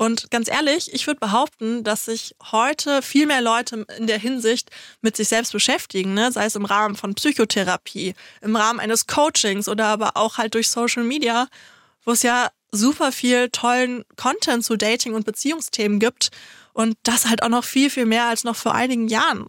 Und 0.00 0.30
ganz 0.30 0.48
ehrlich, 0.48 0.94
ich 0.94 1.06
würde 1.06 1.20
behaupten, 1.20 1.84
dass 1.84 2.06
sich 2.06 2.34
heute 2.52 3.02
viel 3.02 3.26
mehr 3.26 3.42
Leute 3.42 3.84
in 3.98 4.06
der 4.06 4.18
Hinsicht 4.18 4.70
mit 5.02 5.14
sich 5.14 5.28
selbst 5.28 5.52
beschäftigen, 5.52 6.14
ne? 6.14 6.32
sei 6.32 6.46
es 6.46 6.56
im 6.56 6.64
Rahmen 6.64 6.96
von 6.96 7.14
Psychotherapie, 7.14 8.14
im 8.40 8.56
Rahmen 8.56 8.80
eines 8.80 9.06
Coachings 9.06 9.68
oder 9.68 9.88
aber 9.88 10.16
auch 10.16 10.38
halt 10.38 10.54
durch 10.54 10.70
Social 10.70 11.04
Media, 11.04 11.48
wo 12.06 12.12
es 12.12 12.22
ja 12.22 12.50
super 12.72 13.12
viel 13.12 13.50
tollen 13.50 14.06
Content 14.16 14.64
zu 14.64 14.76
Dating- 14.76 15.12
und 15.12 15.26
Beziehungsthemen 15.26 15.98
gibt 15.98 16.30
und 16.72 16.96
das 17.02 17.26
halt 17.26 17.42
auch 17.42 17.50
noch 17.50 17.64
viel, 17.64 17.90
viel 17.90 18.06
mehr 18.06 18.24
als 18.24 18.42
noch 18.42 18.56
vor 18.56 18.74
einigen 18.74 19.06
Jahren. 19.06 19.48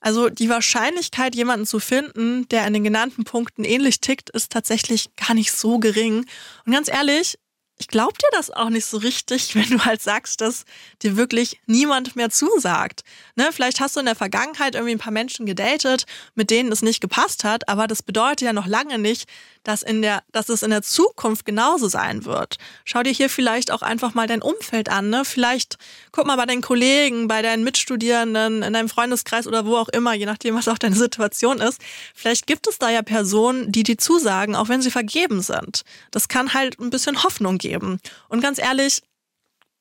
Also 0.00 0.30
die 0.30 0.48
Wahrscheinlichkeit, 0.48 1.34
jemanden 1.34 1.66
zu 1.66 1.78
finden, 1.78 2.48
der 2.48 2.66
in 2.66 2.72
den 2.72 2.84
genannten 2.84 3.24
Punkten 3.24 3.64
ähnlich 3.64 4.00
tickt, 4.00 4.30
ist 4.30 4.50
tatsächlich 4.50 5.14
gar 5.16 5.34
nicht 5.34 5.52
so 5.52 5.78
gering. 5.78 6.24
Und 6.64 6.72
ganz 6.72 6.88
ehrlich, 6.88 7.38
ich 7.80 7.88
glaube 7.88 8.12
dir 8.12 8.28
das 8.32 8.50
auch 8.50 8.68
nicht 8.68 8.84
so 8.84 8.98
richtig, 8.98 9.54
wenn 9.56 9.68
du 9.70 9.84
halt 9.84 10.02
sagst, 10.02 10.40
dass 10.40 10.64
dir 11.02 11.16
wirklich 11.16 11.60
niemand 11.66 12.14
mehr 12.14 12.30
zusagt. 12.30 13.02
Ne, 13.34 13.48
vielleicht 13.52 13.80
hast 13.80 13.96
du 13.96 14.00
in 14.00 14.06
der 14.06 14.14
Vergangenheit 14.14 14.74
irgendwie 14.74 14.94
ein 14.94 14.98
paar 14.98 15.12
Menschen 15.12 15.46
gedatet, 15.46 16.04
mit 16.34 16.50
denen 16.50 16.70
es 16.70 16.82
nicht 16.82 17.00
gepasst 17.00 17.42
hat, 17.42 17.68
aber 17.68 17.86
das 17.86 18.02
bedeutet 18.02 18.42
ja 18.42 18.52
noch 18.52 18.66
lange 18.66 18.98
nicht, 18.98 19.26
dass, 19.64 19.82
in 19.82 20.02
der, 20.02 20.22
dass 20.32 20.48
es 20.48 20.62
in 20.62 20.70
der 20.70 20.82
Zukunft 20.82 21.44
genauso 21.44 21.88
sein 21.88 22.24
wird. 22.24 22.56
Schau 22.84 23.02
dir 23.02 23.12
hier 23.12 23.28
vielleicht 23.28 23.70
auch 23.70 23.82
einfach 23.82 24.14
mal 24.14 24.26
dein 24.26 24.42
Umfeld 24.42 24.88
an. 24.88 25.10
Ne? 25.10 25.24
Vielleicht 25.24 25.76
guck 26.12 26.26
mal 26.26 26.36
bei 26.36 26.46
deinen 26.46 26.62
Kollegen, 26.62 27.28
bei 27.28 27.42
deinen 27.42 27.62
Mitstudierenden, 27.64 28.62
in 28.62 28.72
deinem 28.72 28.88
Freundeskreis 28.88 29.46
oder 29.46 29.66
wo 29.66 29.76
auch 29.76 29.88
immer, 29.88 30.14
je 30.14 30.26
nachdem, 30.26 30.54
was 30.54 30.68
auch 30.68 30.78
deine 30.78 30.96
Situation 30.96 31.60
ist. 31.60 31.80
Vielleicht 32.14 32.46
gibt 32.46 32.68
es 32.68 32.78
da 32.78 32.90
ja 32.90 33.02
Personen, 33.02 33.70
die 33.70 33.82
dir 33.82 33.98
zusagen, 33.98 34.56
auch 34.56 34.68
wenn 34.68 34.82
sie 34.82 34.90
vergeben 34.90 35.42
sind. 35.42 35.82
Das 36.10 36.28
kann 36.28 36.54
halt 36.54 36.78
ein 36.78 36.90
bisschen 36.90 37.22
Hoffnung 37.22 37.58
geben. 37.70 38.00
Und 38.28 38.40
ganz 38.40 38.58
ehrlich, 38.58 39.02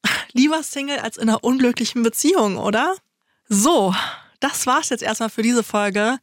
lieber 0.34 0.62
Single 0.64 1.00
als 1.00 1.18
in 1.18 1.28
einer 1.30 1.44
unglücklichen 1.44 2.04
Beziehung, 2.04 2.58
oder? 2.58 2.96
So, 3.48 3.96
das 4.40 4.68
war's 4.68 4.90
jetzt 4.90 5.04
erstmal 5.04 5.30
für 5.30 5.42
diese 5.42 5.64
Folge. 5.64 6.20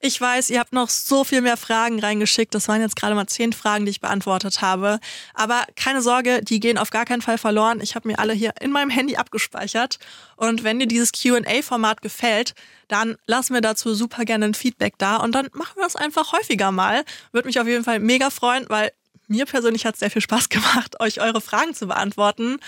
Ich 0.00 0.20
weiß, 0.20 0.50
ihr 0.50 0.58
habt 0.58 0.74
noch 0.74 0.90
so 0.90 1.24
viel 1.24 1.40
mehr 1.40 1.56
Fragen 1.56 1.98
reingeschickt. 1.98 2.54
Das 2.54 2.68
waren 2.68 2.82
jetzt 2.82 2.96
gerade 2.96 3.14
mal 3.14 3.26
zehn 3.26 3.54
Fragen, 3.54 3.86
die 3.86 3.90
ich 3.90 4.02
beantwortet 4.02 4.60
habe. 4.60 4.98
Aber 5.32 5.64
keine 5.76 6.02
Sorge, 6.02 6.42
die 6.42 6.60
gehen 6.60 6.76
auf 6.76 6.90
gar 6.90 7.06
keinen 7.06 7.22
Fall 7.22 7.38
verloren. 7.38 7.80
Ich 7.80 7.94
habe 7.94 8.08
mir 8.08 8.18
alle 8.18 8.34
hier 8.34 8.52
in 8.60 8.70
meinem 8.70 8.90
Handy 8.90 9.16
abgespeichert. 9.16 9.98
Und 10.36 10.62
wenn 10.62 10.78
dir 10.78 10.86
dieses 10.86 11.12
QA-Format 11.12 12.02
gefällt, 12.02 12.52
dann 12.88 13.16
lass 13.26 13.48
mir 13.48 13.62
dazu 13.62 13.94
super 13.94 14.26
gerne 14.26 14.44
ein 14.44 14.54
Feedback 14.54 14.98
da. 14.98 15.16
Und 15.16 15.34
dann 15.34 15.48
machen 15.54 15.76
wir 15.76 15.84
das 15.84 15.96
einfach 15.96 16.32
häufiger 16.32 16.70
mal. 16.70 17.04
Würde 17.32 17.46
mich 17.46 17.58
auf 17.58 17.66
jeden 17.66 17.84
Fall 17.84 17.98
mega 17.98 18.28
freuen, 18.28 18.66
weil 18.68 18.92
mir 19.34 19.46
persönlich 19.46 19.84
hat 19.84 19.94
es 19.94 20.00
sehr 20.00 20.10
viel 20.10 20.22
Spaß 20.22 20.48
gemacht, 20.48 21.00
euch 21.00 21.20
eure 21.20 21.40
Fragen 21.40 21.74
zu 21.74 21.86
beantworten. 21.86 22.58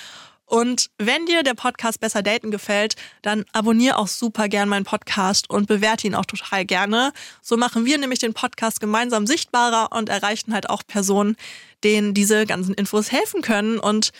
Und 0.48 0.90
wenn 0.96 1.26
dir 1.26 1.42
der 1.42 1.54
Podcast 1.54 1.98
Besser 1.98 2.22
Daten 2.22 2.52
gefällt, 2.52 2.94
dann 3.22 3.44
abonniere 3.52 3.98
auch 3.98 4.06
super 4.06 4.48
gern 4.48 4.68
meinen 4.68 4.84
Podcast 4.84 5.50
und 5.50 5.66
bewerte 5.66 6.06
ihn 6.06 6.14
auch 6.14 6.24
total 6.24 6.64
gerne. 6.64 7.12
So 7.42 7.56
machen 7.56 7.84
wir 7.84 7.98
nämlich 7.98 8.20
den 8.20 8.32
Podcast 8.32 8.78
gemeinsam 8.78 9.26
sichtbarer 9.26 9.90
und 9.90 10.08
erreichen 10.08 10.54
halt 10.54 10.70
auch 10.70 10.84
Personen, 10.86 11.36
denen 11.82 12.14
diese 12.14 12.46
ganzen 12.46 12.74
Infos 12.74 13.10
helfen 13.10 13.42
können 13.42 13.80
und 13.80 14.12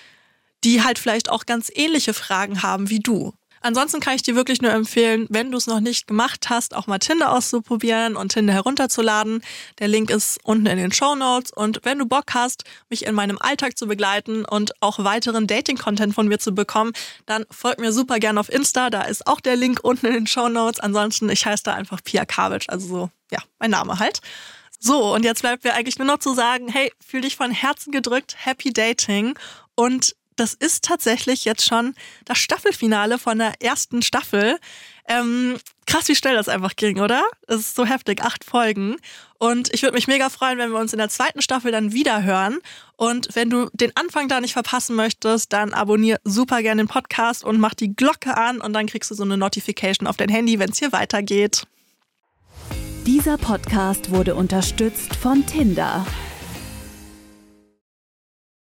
die 0.64 0.82
halt 0.82 0.98
vielleicht 0.98 1.30
auch 1.30 1.46
ganz 1.46 1.70
ähnliche 1.72 2.12
Fragen 2.12 2.62
haben 2.62 2.90
wie 2.90 2.98
du. 2.98 3.32
Ansonsten 3.66 3.98
kann 3.98 4.14
ich 4.14 4.22
dir 4.22 4.37
wirklich 4.37 4.62
nur 4.62 4.70
empfehlen, 4.70 5.26
wenn 5.29 5.50
du 5.50 5.59
es 5.59 5.66
noch 5.66 5.81
nicht 5.81 6.07
gemacht 6.07 6.50
hast, 6.50 6.72
auch 6.76 6.87
mal 6.87 7.00
Tinder 7.00 7.33
auszuprobieren 7.33 8.14
und 8.14 8.31
Tinder 8.31 8.52
herunterzuladen. 8.52 9.42
Der 9.81 9.88
Link 9.88 10.09
ist 10.09 10.38
unten 10.44 10.66
in 10.66 10.76
den 10.79 10.92
Show 10.92 11.16
Notes. 11.16 11.50
Und 11.50 11.81
wenn 11.83 11.98
du 11.98 12.07
Bock 12.07 12.26
hast, 12.33 12.62
mich 12.90 13.07
in 13.07 13.16
meinem 13.16 13.38
Alltag 13.40 13.76
zu 13.76 13.88
begleiten 13.88 14.44
und 14.44 14.81
auch 14.81 15.02
weiteren 15.02 15.48
Dating-Content 15.48 16.14
von 16.14 16.29
mir 16.29 16.38
zu 16.38 16.55
bekommen, 16.55 16.92
dann 17.26 17.44
folg 17.50 17.81
mir 17.81 17.92
super 17.92 18.20
gerne 18.20 18.38
auf 18.38 18.52
Insta. 18.52 18.88
Da 18.88 19.02
ist 19.02 19.26
auch 19.26 19.40
der 19.40 19.57
Link 19.57 19.81
unten 19.83 20.07
in 20.07 20.12
den 20.12 20.26
Show 20.29 20.48
Notes. 20.48 20.79
Ansonsten, 20.79 21.29
ich 21.29 21.44
heiße 21.44 21.64
da 21.64 21.74
einfach 21.74 22.05
Pia 22.05 22.24
Kavic, 22.24 22.66
also 22.68 22.87
so, 22.87 23.11
ja, 23.33 23.40
mein 23.59 23.72
Name 23.72 23.98
halt. 23.98 24.20
So, 24.79 25.12
und 25.12 25.24
jetzt 25.24 25.42
bleibt 25.42 25.64
mir 25.64 25.74
eigentlich 25.74 25.98
nur 25.98 26.07
noch 26.07 26.18
zu 26.18 26.35
sagen, 26.35 26.68
hey, 26.68 26.92
fühl 27.05 27.22
dich 27.22 27.35
von 27.35 27.50
Herzen 27.50 27.90
gedrückt, 27.90 28.37
happy 28.38 28.72
dating 28.72 29.37
und 29.74 30.14
das 30.37 30.55
ist 30.55 30.85
tatsächlich 30.85 31.44
jetzt 31.44 31.64
schon 31.64 31.94
das 32.25 32.38
Staffelfinale 32.38 33.18
von 33.18 33.38
der 33.38 33.55
ersten 33.61 34.03
Staffel. 34.03 34.59
Ähm, 35.09 35.57
krass, 35.87 36.09
wie 36.09 36.16
schnell 36.16 36.35
das 36.35 36.49
einfach 36.49 36.77
ging, 36.77 37.01
oder? 37.01 37.25
Es 37.46 37.61
ist 37.61 37.75
so 37.77 37.87
heftig, 37.87 38.22
acht 38.22 38.44
Folgen. 38.44 38.96
Und 39.38 39.72
ich 39.72 39.83
würde 39.83 39.94
mich 39.94 40.09
mega 40.09 40.29
freuen, 40.31 40.59
wenn 40.59 40.70
wir 40.70 40.79
uns 40.79 40.92
in 40.92 40.99
der 40.99 41.09
zweiten 41.09 41.42
Staffel 41.42 41.72
dann 41.72 41.92
wieder 41.92 42.22
hören. 42.22 42.59
Und 42.96 43.29
wenn 43.35 43.51
du 43.51 43.68
den 43.72 43.96
Anfang 43.96 44.29
da 44.29 44.40
nicht 44.40 44.53
verpassen 44.53 44.96
möchtest, 44.96 45.53
dann 45.53 45.72
abonnier 45.72 46.18
super 46.25 46.62
gerne 46.62 46.83
den 46.83 46.88
Podcast 46.88 47.44
und 47.44 47.59
mach 47.59 47.75
die 47.75 47.94
Glocke 47.94 48.37
an 48.37 48.61
und 48.61 48.72
dann 48.72 48.87
kriegst 48.87 49.11
du 49.11 49.14
so 49.14 49.25
eine 49.25 49.37
Notification 49.37 50.07
auf 50.07 50.16
dein 50.16 50.29
Handy, 50.29 50.59
wenn 50.59 50.70
es 50.70 50.79
hier 50.79 50.92
weitergeht. 50.92 51.66
Dieser 53.07 53.38
Podcast 53.38 54.11
wurde 54.11 54.35
unterstützt 54.35 55.14
von 55.14 55.46
Tinder. 55.46 56.05